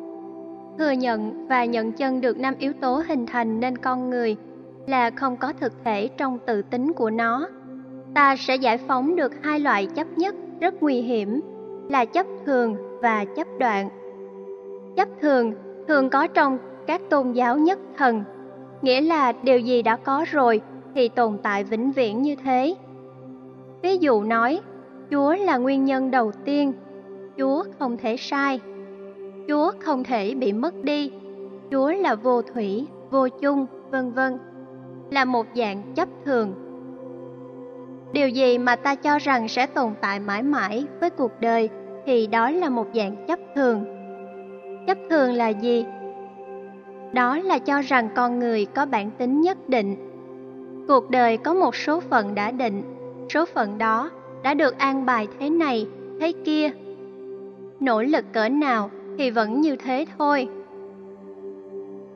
[0.79, 4.37] Thừa nhận và nhận chân được năm yếu tố hình thành nên con người
[4.87, 7.49] là không có thực thể trong tự tính của nó.
[8.15, 11.41] Ta sẽ giải phóng được hai loại chấp nhất rất nguy hiểm
[11.91, 13.89] là chấp thường và chấp đoạn.
[14.97, 15.53] Chấp thường
[15.89, 18.25] thường có trong các tôn giáo nhất thần,
[18.83, 20.61] nghĩa là điều gì đã có rồi
[20.99, 22.75] thì tồn tại vĩnh viễn như thế.
[23.83, 24.61] Ví dụ nói,
[25.11, 26.73] Chúa là nguyên nhân đầu tiên,
[27.37, 28.61] Chúa không thể sai,
[29.49, 31.11] Chúa không thể bị mất đi,
[31.71, 34.39] Chúa là vô thủy, vô chung, vân vân,
[35.11, 36.55] là một dạng chấp thường.
[38.13, 41.69] Điều gì mà ta cho rằng sẽ tồn tại mãi mãi với cuộc đời
[42.07, 43.85] thì đó là một dạng chấp thường.
[44.87, 45.85] Chấp thường là gì?
[47.13, 50.08] Đó là cho rằng con người có bản tính nhất định.
[50.89, 52.83] Cuộc đời có một số phận đã định,
[53.31, 54.11] số phận đó
[54.43, 55.87] đã được an bài thế này,
[56.21, 56.71] thế kia.
[57.81, 60.49] Nỗ lực cỡ nào thì vẫn như thế thôi.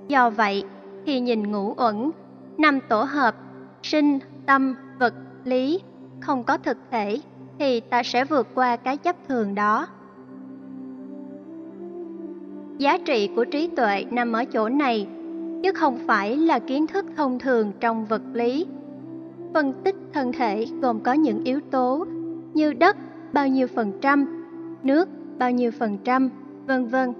[0.08, 0.64] Do vậy,
[1.06, 2.10] thì nhìn ngũ uẩn,
[2.58, 3.34] năm tổ hợp,
[3.82, 5.14] sinh, tâm, vật,
[5.44, 5.80] lý,
[6.20, 7.20] không có thực thể,
[7.58, 9.86] thì ta sẽ vượt qua cái chấp thường đó.
[12.78, 15.06] Giá trị của trí tuệ nằm ở chỗ này,
[15.62, 18.66] chứ không phải là kiến thức thông thường trong vật lý.
[19.54, 22.06] Phân tích thân thể gồm có những yếu tố
[22.54, 22.96] như đất
[23.32, 24.44] bao nhiêu phần trăm,
[24.82, 25.08] nước
[25.38, 26.30] bao nhiêu phần trăm,
[26.66, 27.12] vân vân.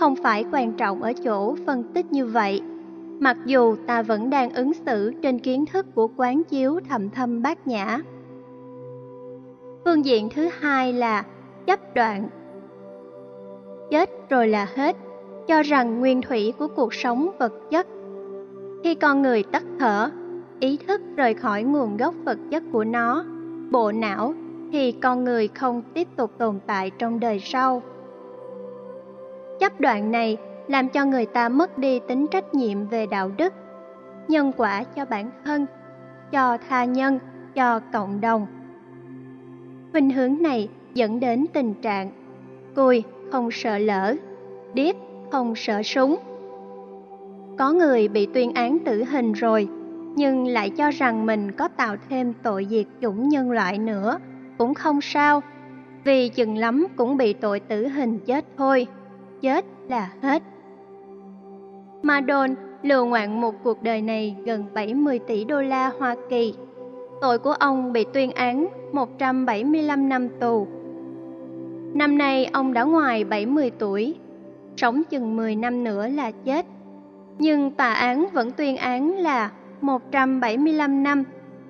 [0.00, 2.60] Không phải quan trọng ở chỗ phân tích như vậy,
[3.20, 7.42] mặc dù ta vẫn đang ứng xử trên kiến thức của quán chiếu thầm thâm
[7.42, 7.98] bát nhã.
[9.84, 11.24] Phương diện thứ hai là
[11.66, 12.28] chấp đoạn.
[13.90, 14.96] Chết rồi là hết,
[15.46, 17.86] cho rằng nguyên thủy của cuộc sống vật chất.
[18.84, 20.10] Khi con người tắt thở,
[20.60, 23.24] ý thức rời khỏi nguồn gốc vật chất của nó,
[23.70, 24.34] bộ não,
[24.72, 27.82] thì con người không tiếp tục tồn tại trong đời sau.
[29.60, 30.36] Chấp đoạn này
[30.68, 33.52] làm cho người ta mất đi tính trách nhiệm về đạo đức,
[34.28, 35.66] nhân quả cho bản thân,
[36.32, 37.18] cho tha nhân,
[37.54, 38.46] cho cộng đồng.
[39.92, 42.10] Khuynh hướng này dẫn đến tình trạng
[42.76, 44.14] cùi không sợ lỡ,
[44.74, 44.96] điếc
[45.34, 46.16] không sợ súng.
[47.58, 49.68] Có người bị tuyên án tử hình rồi,
[50.16, 54.18] nhưng lại cho rằng mình có tạo thêm tội diệt chủng nhân loại nữa,
[54.58, 55.40] cũng không sao,
[56.04, 58.86] vì chừng lắm cũng bị tội tử hình chết thôi
[59.40, 60.42] chết là hết.
[62.02, 66.54] Madon lừa ngoạn một cuộc đời này gần 70 tỷ đô la Hoa Kỳ.
[67.20, 70.66] Tội của ông bị tuyên án 175 năm tù.
[71.94, 74.14] Năm nay ông đã ngoài 70 tuổi,
[74.76, 76.66] sống chừng 10 năm nữa là chết.
[77.38, 79.50] Nhưng tòa án vẫn tuyên án là
[79.80, 81.24] 175 năm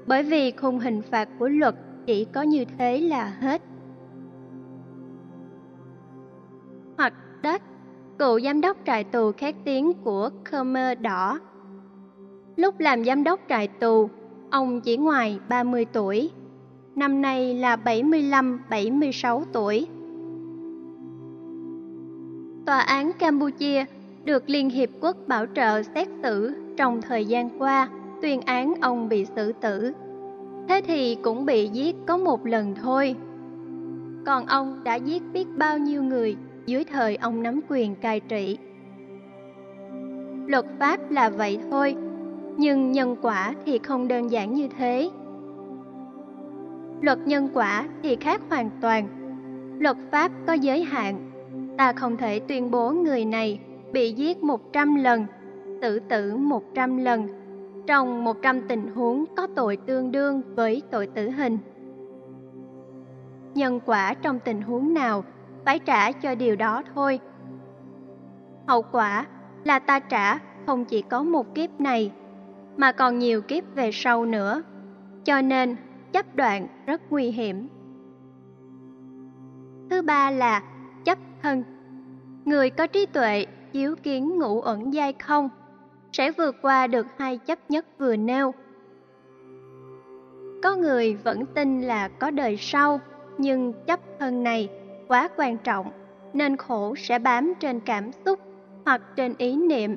[0.06, 1.74] bởi vì khung hình phạt của luật
[2.06, 3.62] chỉ có như thế là hết.
[6.96, 7.62] Hoặc đất,
[8.18, 11.40] cựu giám đốc trại tù khét tiếng của Khmer Đỏ.
[12.56, 14.10] Lúc làm giám đốc trại tù,
[14.50, 16.30] ông chỉ ngoài 30 tuổi,
[16.94, 19.88] năm nay là 75-76 tuổi.
[22.66, 23.84] Tòa án Campuchia
[24.24, 27.88] được Liên Hiệp Quốc bảo trợ xét xử trong thời gian qua,
[28.22, 29.92] tuyên án ông bị xử tử.
[30.68, 33.16] Thế thì cũng bị giết có một lần thôi.
[34.26, 36.36] Còn ông đã giết biết bao nhiêu người
[36.66, 38.58] dưới thời ông nắm quyền cai trị.
[40.46, 41.96] Luật pháp là vậy thôi,
[42.56, 45.10] nhưng nhân quả thì không đơn giản như thế.
[47.00, 49.08] Luật nhân quả thì khác hoàn toàn.
[49.78, 51.30] luật pháp có giới hạn.
[51.78, 53.60] Ta không thể tuyên bố người này
[53.92, 55.26] bị giết 100 lần,
[55.82, 57.28] tử tử 100 lần,
[57.86, 61.58] trong 100 tình huống có tội tương đương với tội tử hình.
[63.54, 65.24] Nhân quả trong tình huống nào
[65.64, 67.20] phải trả cho điều đó thôi.
[68.66, 69.26] Hậu quả
[69.64, 72.12] là ta trả không chỉ có một kiếp này,
[72.76, 74.62] mà còn nhiều kiếp về sau nữa.
[75.24, 75.76] Cho nên,
[76.12, 77.68] chấp đoạn rất nguy hiểm.
[79.90, 80.62] Thứ ba là
[81.44, 81.64] thân.
[82.44, 85.48] Người có trí tuệ, chiếu kiến ngũ ẩn giai không,
[86.12, 88.54] sẽ vượt qua được hai chấp nhất vừa nêu.
[90.62, 93.00] Có người vẫn tin là có đời sau,
[93.38, 94.68] nhưng chấp thân này
[95.08, 95.90] quá quan trọng,
[96.32, 98.38] nên khổ sẽ bám trên cảm xúc
[98.84, 99.96] hoặc trên ý niệm,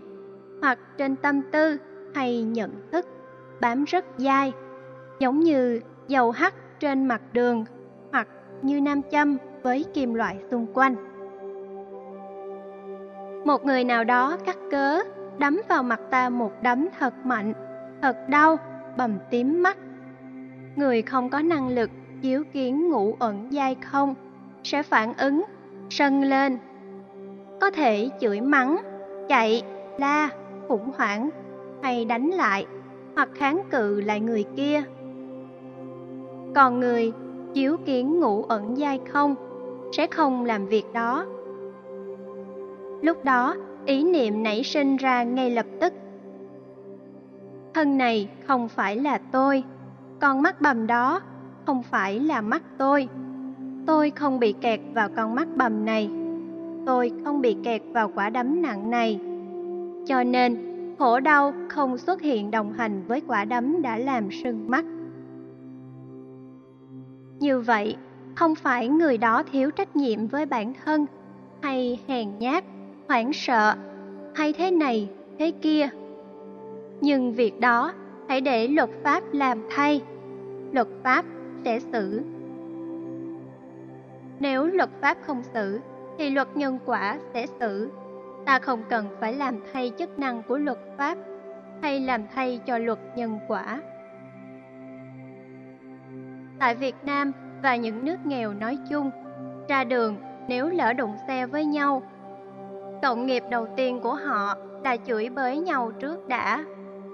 [0.61, 1.77] hoặc trên tâm tư
[2.15, 3.05] hay nhận thức,
[3.61, 4.53] bám rất dai,
[5.19, 7.65] giống như dầu hắt trên mặt đường
[8.11, 8.27] hoặc
[8.61, 11.16] như nam châm với kim loại xung quanh.
[13.47, 14.99] Một người nào đó cắt cớ,
[15.37, 17.53] đấm vào mặt ta một đấm thật mạnh,
[18.01, 18.57] thật đau,
[18.97, 19.77] bầm tím mắt.
[20.75, 21.89] Người không có năng lực
[22.21, 24.15] chiếu kiến ngủ ẩn dai không,
[24.63, 25.43] sẽ phản ứng,
[25.89, 26.57] sân lên.
[27.61, 28.77] Có thể chửi mắng,
[29.29, 29.63] chạy,
[29.97, 30.29] la,
[30.67, 31.29] khủng hoảng
[31.83, 32.65] hay đánh lại
[33.15, 34.83] hoặc kháng cự lại người kia.
[36.55, 37.11] Còn người
[37.53, 39.35] chiếu kiến ngủ ẩn dai không
[39.91, 41.25] sẽ không làm việc đó.
[43.01, 45.93] Lúc đó, ý niệm nảy sinh ra ngay lập tức.
[47.73, 49.63] Thân này không phải là tôi,
[50.21, 51.21] con mắt bầm đó
[51.65, 53.09] không phải là mắt tôi.
[53.85, 56.09] Tôi không bị kẹt vào con mắt bầm này.
[56.85, 59.19] Tôi không bị kẹt vào quả đấm nặng này.
[60.05, 60.57] Cho nên,
[60.99, 64.85] khổ đau không xuất hiện đồng hành với quả đấm đã làm sưng mắt.
[67.39, 67.95] Như vậy,
[68.35, 71.05] không phải người đó thiếu trách nhiệm với bản thân,
[71.61, 72.63] hay hèn nhát,
[73.07, 73.75] hoảng sợ,
[74.35, 75.89] hay thế này, thế kia.
[77.01, 77.93] Nhưng việc đó
[78.29, 80.01] hãy để luật pháp làm thay.
[80.71, 81.25] Luật pháp
[81.65, 82.21] sẽ xử.
[84.39, 85.79] Nếu luật pháp không xử,
[86.17, 87.91] thì luật nhân quả sẽ xử.
[88.45, 91.17] Ta không cần phải làm thay chức năng của luật pháp
[91.81, 93.81] hay làm thay cho luật nhân quả.
[96.59, 97.31] Tại Việt Nam
[97.63, 99.11] và những nước nghèo nói chung,
[99.67, 100.15] ra đường
[100.47, 102.01] nếu lỡ đụng xe với nhau,
[103.01, 106.65] cộng nghiệp đầu tiên của họ là chửi bới nhau trước đã,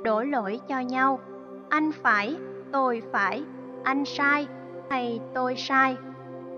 [0.04, 1.20] đổ lỗi cho nhau.
[1.70, 2.36] Anh phải,
[2.72, 3.44] tôi phải,
[3.84, 4.48] anh sai
[4.90, 5.98] hay tôi sai.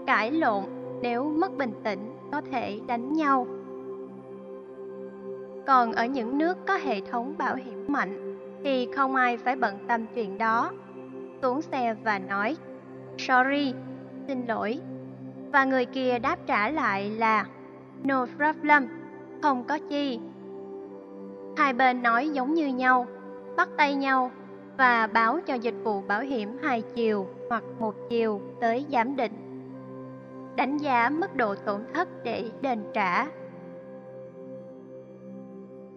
[0.07, 0.63] Cãi lộn
[1.01, 3.47] nếu mất bình tĩnh có thể đánh nhau.
[5.67, 9.77] Còn ở những nước có hệ thống bảo hiểm mạnh thì không ai phải bận
[9.87, 10.71] tâm chuyện đó.
[11.41, 12.57] Xuống xe và nói
[13.17, 13.73] sorry,
[14.27, 14.79] xin lỗi.
[15.51, 17.45] Và người kia đáp trả lại là
[18.03, 18.87] no problem,
[19.45, 20.19] không có chi.
[21.57, 23.07] Hai bên nói giống như nhau,
[23.57, 24.31] bắt tay nhau
[24.77, 29.33] và báo cho dịch vụ bảo hiểm hai chiều hoặc một chiều tới giám định.
[30.55, 33.27] Đánh giá mức độ tổn thất để đền trả.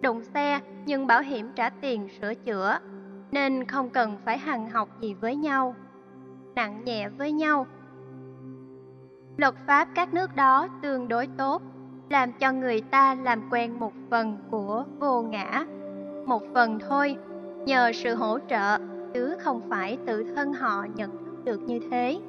[0.01, 2.79] Đụng xe nhưng bảo hiểm trả tiền sửa chữa
[3.31, 5.75] nên không cần phải hằng học gì với nhau
[6.55, 7.67] nặng nhẹ với nhau.
[9.37, 11.61] Luật pháp các nước đó tương đối tốt,
[12.09, 15.65] làm cho người ta làm quen một phần của vô ngã.
[16.25, 17.15] Một phần thôi,
[17.65, 18.77] nhờ sự hỗ trợ,
[19.13, 22.19] chứ không phải tự thân họ nhận thức được như thế.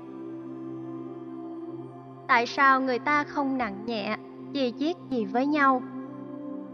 [2.29, 4.17] Tại sao người ta không nặng nhẹ,
[4.53, 5.83] gì giết gì với nhau?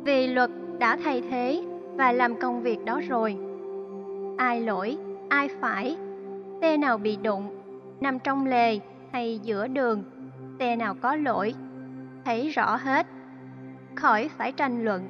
[0.05, 1.65] Vì luật đã thay thế
[1.97, 3.37] và làm công việc đó rồi.
[4.37, 4.99] Ai lỗi,
[5.29, 5.97] ai phải
[6.61, 7.57] xe nào bị đụng,
[8.01, 8.79] nằm trong lề
[9.13, 10.03] hay giữa đường,
[10.59, 11.55] xe nào có lỗi,
[12.27, 13.07] thấy rõ hết,
[13.95, 15.09] khỏi phải tranh luận.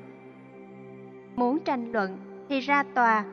[1.36, 3.24] Muốn tranh luận thì ra tòa,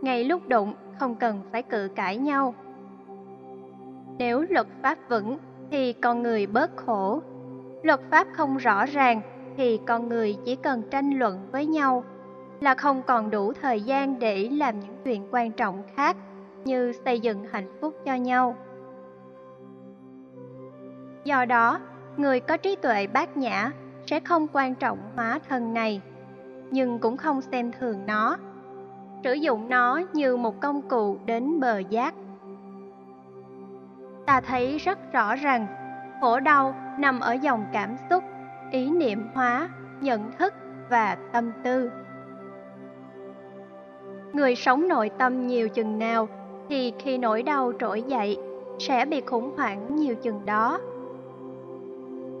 [0.00, 2.54] ngay lúc đụng không cần phải cự cãi nhau.
[4.18, 5.38] Nếu luật pháp vững
[5.70, 7.22] thì con người bớt khổ,
[7.82, 9.20] luật pháp không rõ ràng
[9.56, 12.04] thì con người chỉ cần tranh luận với nhau
[12.60, 16.16] là không còn đủ thời gian để làm những chuyện quan trọng khác
[16.64, 18.56] như xây dựng hạnh phúc cho nhau.
[21.24, 21.80] Do đó,
[22.16, 23.70] người có trí tuệ bát nhã
[24.06, 26.00] sẽ không quan trọng hóa thân này,
[26.70, 28.36] nhưng cũng không xem thường nó,
[29.24, 32.14] sử dụng nó như một công cụ đến bờ giác.
[34.26, 35.66] Ta thấy rất rõ rằng
[36.20, 38.24] khổ đau nằm ở dòng cảm xúc,
[38.70, 39.68] ý niệm hóa,
[40.00, 40.54] nhận thức
[40.90, 41.90] và tâm tư.
[44.32, 46.28] Người sống nội tâm nhiều chừng nào
[46.68, 48.38] thì khi nỗi đau trỗi dậy
[48.78, 50.78] sẽ bị khủng hoảng nhiều chừng đó.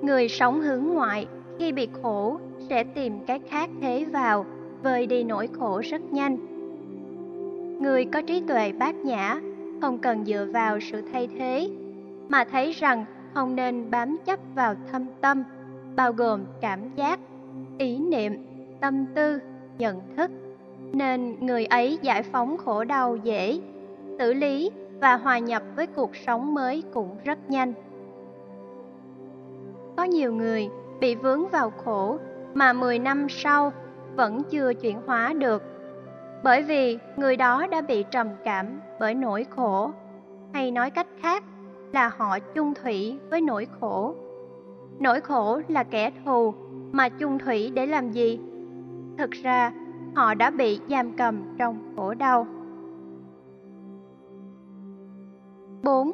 [0.02, 1.26] Người sống hướng ngoại
[1.58, 2.38] khi bị khổ
[2.68, 4.46] sẽ tìm cái khác thế vào,
[4.82, 6.36] vơi đi nỗi khổ rất nhanh.
[7.82, 9.40] Người có trí tuệ bát nhã
[9.80, 11.70] không cần dựa vào sự thay thế,
[12.28, 15.44] mà thấy rằng không nên bám chấp vào thâm tâm,
[15.96, 17.20] bao gồm cảm giác,
[17.78, 18.32] ý niệm,
[18.80, 19.38] tâm tư,
[19.78, 20.30] nhận thức,
[20.92, 23.60] nên người ấy giải phóng khổ đau dễ,
[24.18, 27.72] xử lý và hòa nhập với cuộc sống mới cũng rất nhanh.
[29.96, 30.68] Có nhiều người
[31.00, 32.18] bị vướng vào khổ
[32.54, 33.72] mà 10 năm sau
[34.16, 35.62] vẫn chưa chuyển hóa được.
[36.44, 39.90] Bởi vì người đó đã bị trầm cảm bởi nỗi khổ,
[40.54, 41.44] hay nói cách khác
[41.92, 44.14] là họ chung thủy với nỗi khổ.
[44.98, 46.54] Nỗi khổ là kẻ thù
[46.92, 48.40] mà chung thủy để làm gì?
[49.18, 49.72] Thực ra,
[50.14, 52.46] họ đã bị giam cầm trong khổ đau.
[55.82, 56.12] 4.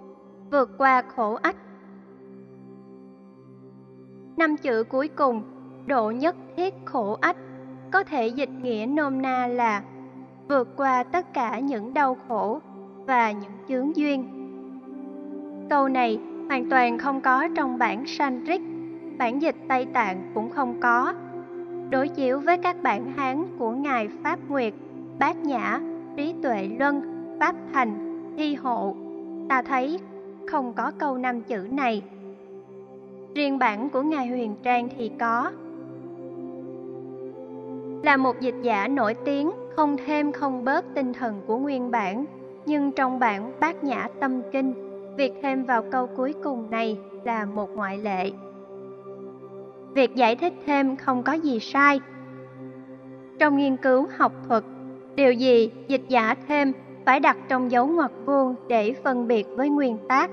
[0.50, 1.56] Vượt qua khổ ách
[4.38, 5.42] Năm chữ cuối cùng,
[5.86, 7.36] độ nhất thiết khổ ách,
[7.90, 9.82] có thể dịch nghĩa nôm na là
[10.48, 12.60] vượt qua tất cả những đau khổ
[13.06, 14.24] và những chướng duyên.
[15.70, 16.18] Câu này
[16.48, 18.60] hoàn toàn không có trong bản Sanskrit,
[19.18, 21.14] bản dịch Tây Tạng cũng không có.
[21.90, 24.74] Đối chiếu với các bản Hán của Ngài Pháp Nguyệt,
[25.18, 25.80] Bát Nhã,
[26.16, 27.02] Trí Tuệ Luân,
[27.40, 28.94] Pháp Thành, Thi Hộ,
[29.48, 30.00] ta thấy
[30.50, 32.02] không có câu năm chữ này.
[33.34, 35.52] Riêng bản của Ngài Huyền Trang thì có.
[38.02, 42.24] Là một dịch giả nổi tiếng, không thêm không bớt tinh thần của nguyên bản,
[42.66, 44.74] nhưng trong bản Bát Nhã Tâm Kinh,
[45.16, 48.30] việc thêm vào câu cuối cùng này là một ngoại lệ.
[49.94, 52.00] Việc giải thích thêm không có gì sai.
[53.38, 54.64] Trong nghiên cứu học thuật,
[55.14, 56.72] điều gì dịch giả thêm
[57.06, 60.30] phải đặt trong dấu ngoặc vuông để phân biệt với nguyên tác.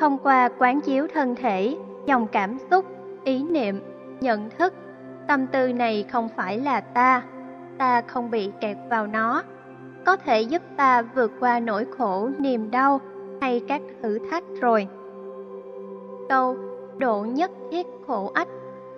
[0.00, 1.76] Thông qua quán chiếu thân thể,
[2.06, 2.84] dòng cảm xúc,
[3.24, 3.80] ý niệm,
[4.20, 4.74] nhận thức,
[5.28, 7.22] tâm tư này không phải là ta,
[7.78, 9.42] ta không bị kẹt vào nó,
[10.06, 13.00] có thể giúp ta vượt qua nỗi khổ, niềm đau
[13.40, 14.88] hay các thử thách rồi.
[16.28, 16.56] Câu
[16.98, 18.48] độ nhất thiết khổ ách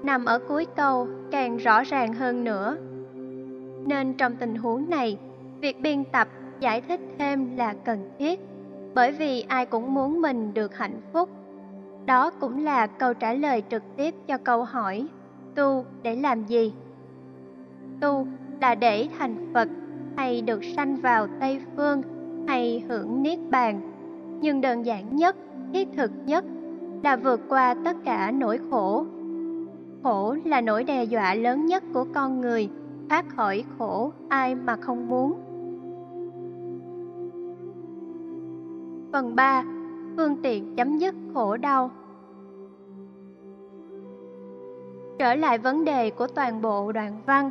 [0.03, 2.77] nằm ở cuối câu càng rõ ràng hơn nữa.
[3.87, 5.19] Nên trong tình huống này,
[5.61, 6.29] việc biên tập
[6.61, 8.41] giải thích thêm là cần thiết,
[8.95, 11.29] bởi vì ai cũng muốn mình được hạnh phúc.
[12.07, 15.07] Đó cũng là câu trả lời trực tiếp cho câu hỏi
[15.55, 16.73] tu để làm gì?
[18.01, 18.27] Tu
[18.61, 19.69] là để thành Phật
[20.17, 22.03] hay được sanh vào Tây Phương
[22.49, 23.81] hay hưởng Niết Bàn.
[24.41, 25.37] Nhưng đơn giản nhất,
[25.73, 26.45] thiết thực nhất
[27.03, 29.07] là vượt qua tất cả nỗi khổ.
[30.03, 32.69] Khổ là nỗi đe dọa lớn nhất của con người,
[33.09, 35.50] thoát khỏi khổ ai mà không muốn.
[39.13, 39.65] Phần 3.
[40.17, 41.91] Phương tiện chấm dứt khổ đau
[45.19, 47.51] Trở lại vấn đề của toàn bộ đoạn văn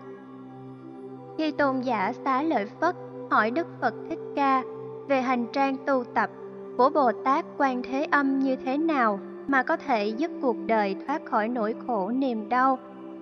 [1.38, 2.96] Khi tôn giả xá lợi Phất
[3.30, 4.64] hỏi Đức Phật Thích Ca
[5.08, 6.30] về hành trang tu tập
[6.78, 10.96] của Bồ Tát Quan Thế Âm như thế nào mà có thể giúp cuộc đời
[11.08, 12.78] thoát khỏi nỗi khổ niềm đau,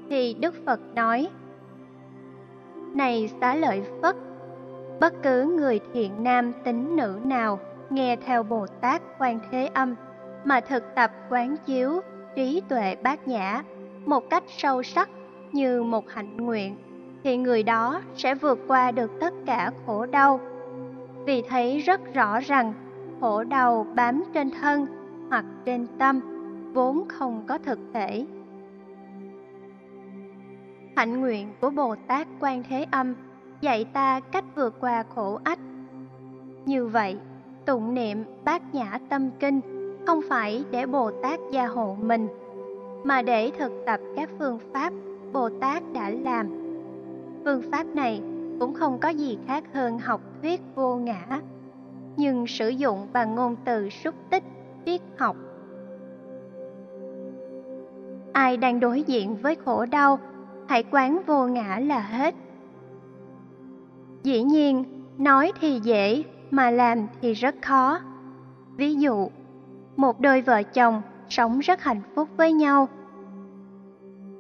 [0.09, 1.27] thì Đức Phật nói
[2.93, 4.15] Này xá lợi Phất,
[4.99, 7.59] bất cứ người thiện nam tính nữ nào
[7.89, 9.95] nghe theo Bồ Tát Quan Thế Âm
[10.45, 12.01] mà thực tập quán chiếu
[12.35, 13.64] trí tuệ bát nhã
[14.05, 15.09] một cách sâu sắc
[15.51, 16.76] như một hạnh nguyện
[17.23, 20.39] thì người đó sẽ vượt qua được tất cả khổ đau.
[21.26, 22.73] Vì thấy rất rõ rằng
[23.22, 24.85] khổ đau bám trên thân
[25.30, 26.22] hoặc trên tâm
[26.73, 28.26] vốn không có thực thể.
[30.95, 33.15] Hạnh nguyện của Bồ Tát Quan Thế Âm
[33.61, 35.59] dạy ta cách vượt qua khổ ách.
[36.65, 37.18] Như vậy,
[37.68, 39.61] tụng niệm bát nhã tâm kinh
[40.07, 42.27] không phải để Bồ Tát gia hộ mình,
[43.03, 44.94] mà để thực tập các phương pháp
[45.34, 46.48] Bồ Tát đã làm.
[47.45, 48.22] Phương pháp này
[48.60, 51.41] cũng không có gì khác hơn học thuyết vô ngã,
[52.18, 54.44] nhưng sử dụng bằng ngôn từ xúc tích,
[54.85, 55.35] triết học.
[58.34, 60.19] Ai đang đối diện với khổ đau,
[60.68, 62.35] hãy quán vô ngã là hết.
[64.23, 64.84] Dĩ nhiên,
[65.18, 67.99] nói thì dễ, mà làm thì rất khó.
[68.76, 69.30] Ví dụ,
[69.95, 72.88] một đôi vợ chồng sống rất hạnh phúc với nhau.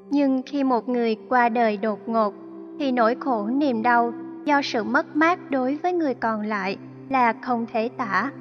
[0.09, 2.33] Nhưng khi một người qua đời đột ngột,
[2.79, 4.13] thì nỗi khổ niềm đau
[4.45, 6.77] do sự mất mát đối với người còn lại
[7.09, 8.31] là không thể tả.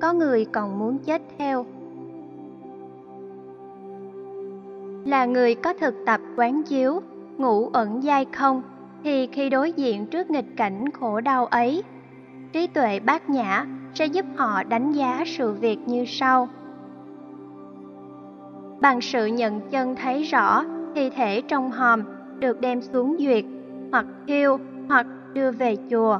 [0.00, 1.66] Có người còn muốn chết theo.
[5.04, 7.00] Là người có thực tập quán chiếu,
[7.36, 8.62] ngủ ẩn dai không,
[9.04, 11.82] thì khi đối diện trước nghịch cảnh khổ đau ấy,
[12.52, 16.48] trí tuệ bát nhã sẽ giúp họ đánh giá sự việc như sau.
[18.80, 20.64] Bằng sự nhận chân thấy rõ,
[20.94, 22.02] thi thể trong hòm
[22.38, 23.44] được đem xuống duyệt,
[23.92, 24.58] hoặc thiêu,
[24.88, 26.18] hoặc đưa về chùa.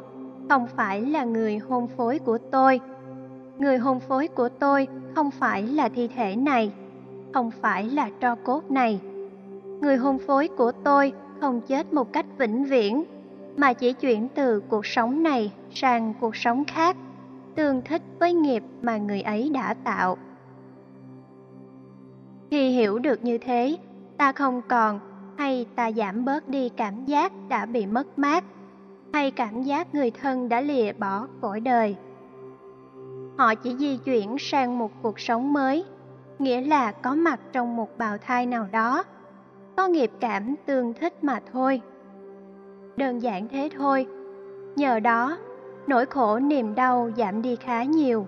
[0.48, 2.80] Không phải là người hôn phối của tôi.
[3.59, 6.72] Người hôn phối của tôi không phải là thi thể này,
[7.34, 9.00] không phải là tro cốt này.
[9.80, 13.05] Người hôn phối của tôi không chết một cách vĩnh viễn
[13.59, 16.97] mà chỉ chuyển từ cuộc sống này sang cuộc sống khác,
[17.55, 20.18] tương thích với nghiệp mà người ấy đã tạo.
[22.51, 23.76] Khi hiểu được như thế,
[24.16, 25.01] ta không còn,
[25.39, 28.44] hay ta giảm bớt đi cảm giác đã bị mất mát,
[29.12, 31.97] hay cảm giác người thân đã lìa bỏ cõi đời.
[33.39, 35.85] Họ chỉ di chuyển sang một cuộc sống mới,
[36.39, 39.05] nghĩa là có mặt trong một bào thai nào đó,
[39.76, 41.80] có nghiệp cảm tương thích mà thôi
[42.98, 44.06] đơn giản thế thôi.
[44.76, 45.38] Nhờ đó,
[45.86, 48.26] nỗi khổ, niềm đau giảm đi khá nhiều.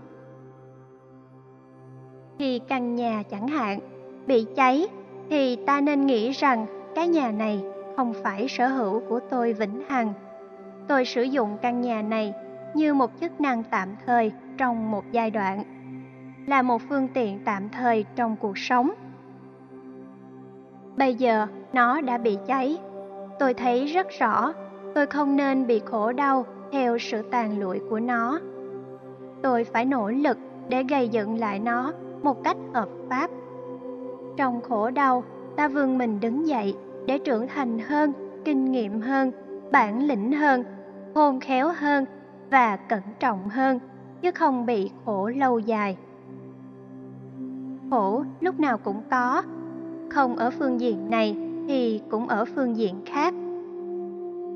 [2.39, 3.81] Khi căn nhà chẳng hạn
[4.27, 4.89] bị cháy,
[5.31, 7.65] thì ta nên nghĩ rằng cái nhà này
[7.97, 10.13] không phải sở hữu của tôi vĩnh hằng.
[10.89, 12.35] Tôi sử dụng căn nhà này
[12.75, 15.65] như một chức năng tạm thời trong một giai đoạn,
[16.47, 18.91] là một phương tiện tạm thời trong cuộc sống.
[20.97, 22.79] Bây giờ nó đã bị cháy.
[23.39, 24.53] Tôi thấy rất rõ
[24.95, 28.41] tôi không nên bị khổ đau theo sự tàn lụi của nó.
[29.43, 30.39] Tôi phải nỗ lực
[30.69, 31.93] để gây dựng lại nó
[32.23, 33.31] một cách hợp pháp.
[34.37, 35.25] Trong khổ đau,
[35.57, 36.75] ta vươn mình đứng dậy
[37.07, 38.13] để trưởng thành hơn,
[38.45, 39.33] kinh nghiệm hơn,
[39.73, 40.65] bản lĩnh hơn,
[41.15, 42.05] khôn khéo hơn
[42.51, 43.79] và cẩn trọng hơn,
[44.23, 45.97] chứ không bị khổ lâu dài.
[47.91, 49.43] Khổ lúc nào cũng có,
[50.11, 51.37] không ở phương diện này
[51.69, 53.35] thì cũng ở phương diện khác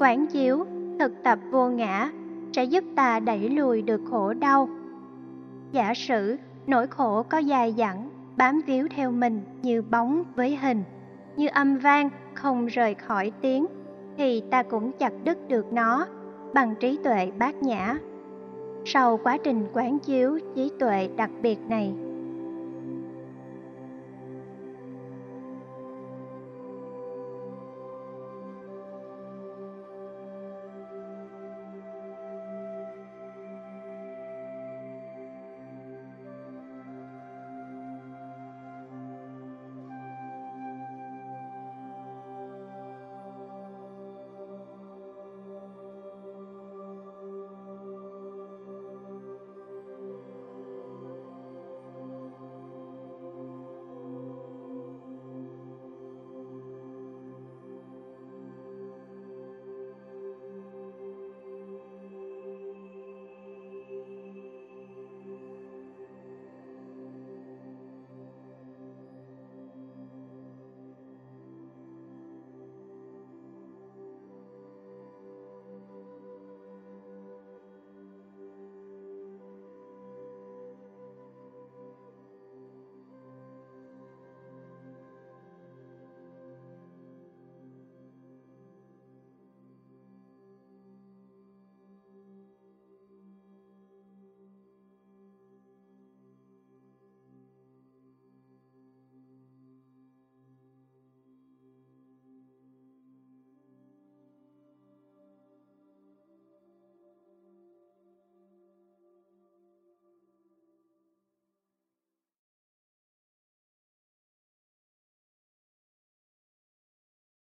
[0.00, 0.66] quán chiếu,
[0.98, 2.10] thực tập vô ngã,
[2.52, 4.68] sẽ giúp ta đẩy lùi được khổ đau.
[5.72, 10.82] Giả sử, nỗi khổ có dài dẳng, bám víu theo mình như bóng với hình,
[11.36, 13.66] như âm vang không rời khỏi tiếng,
[14.16, 16.06] thì ta cũng chặt đứt được nó
[16.54, 17.98] bằng trí tuệ bát nhã.
[18.84, 21.92] Sau quá trình quán chiếu trí tuệ đặc biệt này